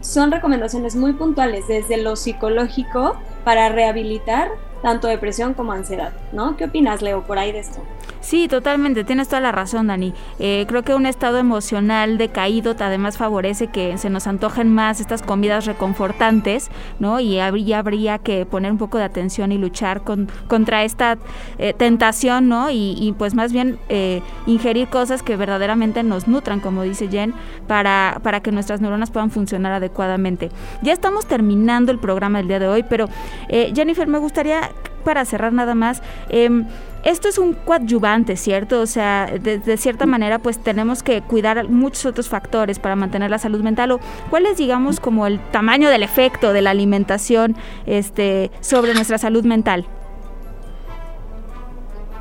son 0.00 0.30
recomendaciones 0.30 0.96
muy 0.96 1.12
puntuales 1.12 1.68
desde 1.68 1.96
lo 1.96 2.16
psicológico 2.16 3.16
para 3.44 3.68
rehabilitar 3.68 4.50
tanto 4.82 5.08
depresión 5.08 5.54
como 5.54 5.72
ansiedad, 5.72 6.12
¿no? 6.32 6.56
¿Qué 6.56 6.64
opinas, 6.64 7.02
Leo, 7.02 7.22
por 7.22 7.38
ahí 7.38 7.52
de 7.52 7.60
esto? 7.60 7.80
Sí, 8.20 8.48
totalmente, 8.48 9.02
tienes 9.02 9.28
toda 9.28 9.40
la 9.40 9.50
razón, 9.50 9.86
Dani. 9.86 10.12
Eh, 10.38 10.66
creo 10.68 10.82
que 10.82 10.94
un 10.94 11.06
estado 11.06 11.38
emocional 11.38 12.18
decaído 12.18 12.76
además 12.78 13.16
favorece 13.16 13.68
que 13.68 13.96
se 13.96 14.10
nos 14.10 14.26
antojen 14.26 14.72
más 14.72 15.00
estas 15.00 15.22
comidas 15.22 15.64
reconfortantes, 15.64 16.70
¿no? 16.98 17.18
Y 17.18 17.40
habría, 17.40 17.78
habría 17.78 18.18
que 18.18 18.44
poner 18.44 18.72
un 18.72 18.78
poco 18.78 18.98
de 18.98 19.04
atención 19.04 19.52
y 19.52 19.58
luchar 19.58 20.02
con, 20.02 20.28
contra 20.48 20.84
esta 20.84 21.16
eh, 21.58 21.72
tentación, 21.72 22.48
¿no? 22.48 22.70
Y, 22.70 23.14
pues 23.18 23.34
más 23.34 23.52
bien 23.52 23.78
eh, 23.88 24.22
ingerir 24.46 24.88
cosas 24.88 25.22
que 25.22 25.36
verdaderamente 25.36 26.02
nos 26.02 26.28
nutran, 26.28 26.60
como 26.60 26.82
dice 26.82 27.08
Jen, 27.08 27.34
para, 27.66 28.20
para 28.22 28.40
que 28.40 28.52
nuestras 28.52 28.80
neuronas 28.80 29.10
puedan 29.10 29.30
funcionar 29.30 29.72
adecuadamente. 29.72 30.50
Ya 30.82 30.92
estamos 30.92 31.26
terminando 31.26 31.90
el 31.90 31.98
programa 31.98 32.38
del 32.38 32.48
día 32.48 32.58
de 32.58 32.68
hoy, 32.68 32.82
pero 32.82 33.06
Jennifer, 33.48 34.06
me 34.06 34.18
gustaría 34.18 34.69
para 35.00 35.24
cerrar 35.24 35.52
nada 35.52 35.74
más, 35.74 36.02
em, 36.28 36.66
esto 37.04 37.28
es 37.28 37.38
un 37.38 37.54
coadyuvante, 37.54 38.36
¿cierto? 38.36 38.80
O 38.80 38.86
sea, 38.86 39.26
de, 39.26 39.76
cierta 39.76 40.06
manera, 40.06 40.38
pues 40.38 40.58
tenemos 40.58 41.02
que 41.02 41.22
cuidar 41.22 41.68
muchos 41.68 42.06
otros 42.06 42.28
factores 42.28 42.78
para 42.78 42.94
mantener 42.96 43.30
la 43.30 43.38
salud 43.38 43.62
mental. 43.62 43.92
¿O 43.92 44.00
cuál 44.28 44.46
es, 44.46 44.58
digamos, 44.58 45.00
como 45.00 45.26
el 45.26 45.40
tamaño 45.50 45.88
del 45.88 46.02
efecto 46.02 46.52
de 46.52 46.62
la 46.62 46.70
alimentación 46.70 47.56
este, 47.86 48.50
sobre 48.60 48.92
nuestra 48.94 49.16
salud 49.18 49.44
mental? 49.44 49.86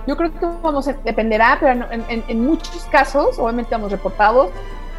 Yo 0.07 0.15
creo 0.15 0.31
que 0.31 0.45
vamos, 0.63 0.89
dependerá, 1.03 1.57
pero 1.59 1.85
en, 1.91 2.23
en 2.27 2.45
muchos 2.45 2.85
casos, 2.85 3.37
obviamente 3.37 3.75
hemos 3.75 3.91
reportado, 3.91 4.49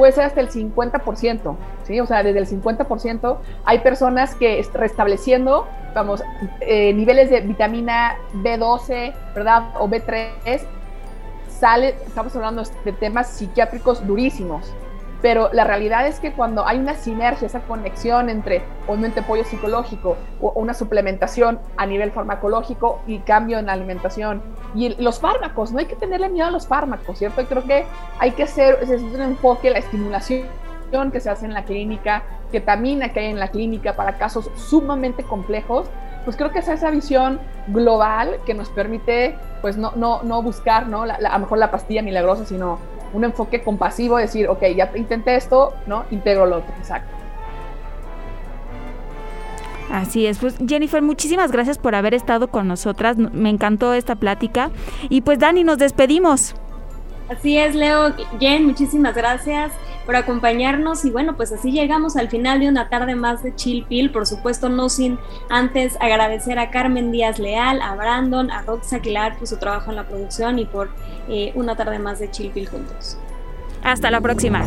puede 0.00 0.12
ser 0.12 0.24
hasta 0.24 0.40
el 0.40 0.48
50%, 0.48 1.56
¿sí? 1.82 2.00
O 2.00 2.06
sea, 2.06 2.22
desde 2.22 2.38
el 2.38 2.46
50% 2.46 3.36
hay 3.66 3.80
personas 3.80 4.34
que 4.34 4.66
restableciendo, 4.72 5.68
vamos, 5.94 6.22
eh, 6.62 6.94
niveles 6.94 7.28
de 7.28 7.42
vitamina 7.42 8.16
B12, 8.32 9.12
¿verdad? 9.34 9.74
O 9.78 9.88
B3, 9.88 10.62
sale, 11.50 11.96
estamos 12.06 12.34
hablando 12.34 12.62
de 12.82 12.92
temas 12.92 13.28
psiquiátricos 13.28 14.06
durísimos, 14.06 14.72
pero 15.22 15.50
la 15.52 15.64
realidad 15.64 16.06
es 16.06 16.18
que 16.20 16.32
cuando 16.32 16.66
hay 16.66 16.78
una 16.78 16.94
sinergia, 16.94 17.46
esa 17.46 17.60
conexión 17.60 18.30
entre 18.30 18.62
obviamente 18.86 19.20
apoyo 19.20 19.44
psicológico 19.44 20.16
o 20.40 20.52
una 20.54 20.74
suplementación 20.74 21.60
a 21.76 21.86
nivel 21.86 22.10
farmacológico 22.10 23.00
y 23.06 23.18
cambio 23.20 23.58
en 23.58 23.66
la 23.66 23.72
alimentación 23.72 24.42
y 24.74 25.00
los 25.02 25.20
fármacos, 25.20 25.72
no 25.72 25.78
hay 25.78 25.86
que 25.86 25.96
tenerle 25.96 26.28
miedo 26.28 26.48
a 26.48 26.50
los 26.50 26.66
fármacos, 26.66 27.18
¿cierto? 27.18 27.44
Creo 27.46 27.64
que 27.64 27.84
hay 28.18 28.30
que 28.32 28.44
hacer, 28.44 28.78
es 28.82 28.90
un 29.02 29.20
enfoque, 29.20 29.70
la 29.70 29.78
estimulación 29.78 30.46
que 31.12 31.20
se 31.20 31.30
hace 31.30 31.46
en 31.46 31.54
la 31.54 31.64
clínica, 31.64 32.24
ketamina 32.50 33.12
que 33.12 33.20
hay 33.20 33.26
en 33.26 33.38
la 33.38 33.48
clínica 33.48 33.94
para 33.94 34.18
casos 34.18 34.50
sumamente 34.56 35.22
complejos, 35.22 35.88
pues 36.24 36.36
creo 36.36 36.50
que 36.50 36.58
es 36.58 36.68
esa 36.68 36.90
visión 36.90 37.40
global 37.68 38.38
que 38.44 38.54
nos 38.54 38.68
permite, 38.70 39.36
pues 39.60 39.76
no, 39.76 39.92
no, 39.96 40.22
no 40.22 40.42
buscar, 40.42 40.88
¿no? 40.88 41.02
a 41.02 41.18
lo 41.18 41.38
mejor 41.38 41.58
la 41.58 41.70
pastilla 41.70 42.02
milagrosa, 42.02 42.44
sino 42.44 42.78
un 43.12 43.24
enfoque 43.24 43.62
compasivo, 43.62 44.16
decir, 44.16 44.48
ok, 44.48 44.62
ya 44.76 44.90
intenté 44.94 45.36
esto, 45.36 45.74
¿no? 45.86 46.04
Integro 46.10 46.46
lo 46.46 46.58
otro, 46.58 46.72
exacto. 46.78 47.10
Así 49.90 50.26
es, 50.26 50.38
pues 50.38 50.56
Jennifer, 50.64 51.02
muchísimas 51.02 51.50
gracias 51.50 51.76
por 51.76 51.96
haber 51.96 52.14
estado 52.14 52.48
con 52.48 52.68
nosotras, 52.68 53.16
me 53.16 53.50
encantó 53.50 53.92
esta 53.92 54.14
plática 54.14 54.70
y 55.08 55.22
pues 55.22 55.40
Dani, 55.40 55.64
nos 55.64 55.78
despedimos. 55.78 56.54
Así 57.28 57.58
es, 57.58 57.74
Leo, 57.74 58.12
Jen, 58.38 58.66
muchísimas 58.66 59.14
gracias 59.14 59.72
por 60.10 60.16
acompañarnos 60.16 61.04
y 61.04 61.12
bueno, 61.12 61.36
pues 61.36 61.52
así 61.52 61.70
llegamos 61.70 62.16
al 62.16 62.28
final 62.28 62.58
de 62.58 62.68
una 62.68 62.88
tarde 62.88 63.14
más 63.14 63.44
de 63.44 63.54
Chill 63.54 63.84
Pill, 63.84 64.10
por 64.10 64.26
supuesto 64.26 64.68
no 64.68 64.88
sin 64.88 65.20
antes 65.48 65.96
agradecer 66.00 66.58
a 66.58 66.72
Carmen 66.72 67.12
Díaz 67.12 67.38
Leal, 67.38 67.80
a 67.80 67.94
Brandon, 67.94 68.50
a 68.50 68.62
Rox 68.62 68.92
Aguilar 68.92 69.38
por 69.38 69.46
su 69.46 69.58
trabajo 69.58 69.90
en 69.90 69.96
la 69.96 70.08
producción 70.08 70.58
y 70.58 70.64
por 70.64 70.90
eh, 71.28 71.52
una 71.54 71.76
tarde 71.76 72.00
más 72.00 72.18
de 72.18 72.28
Chill 72.28 72.50
Pill 72.50 72.68
juntos. 72.68 73.18
Hasta 73.84 74.10
la 74.10 74.20
próxima. 74.20 74.64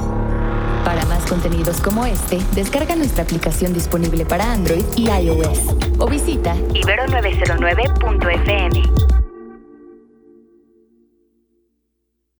Para 0.85 1.03
más 1.07 1.25
contenidos 1.25 1.81
como 1.81 2.05
este, 2.05 2.39
descarga 2.55 2.95
nuestra 2.95 3.25
aplicación 3.25 3.73
disponible 3.73 4.25
para 4.25 4.49
Android 4.49 4.85
y 4.95 5.09
iOS 5.09 5.75
o 5.99 6.07
visita 6.07 6.55
ibero909.fm. 6.55 9.22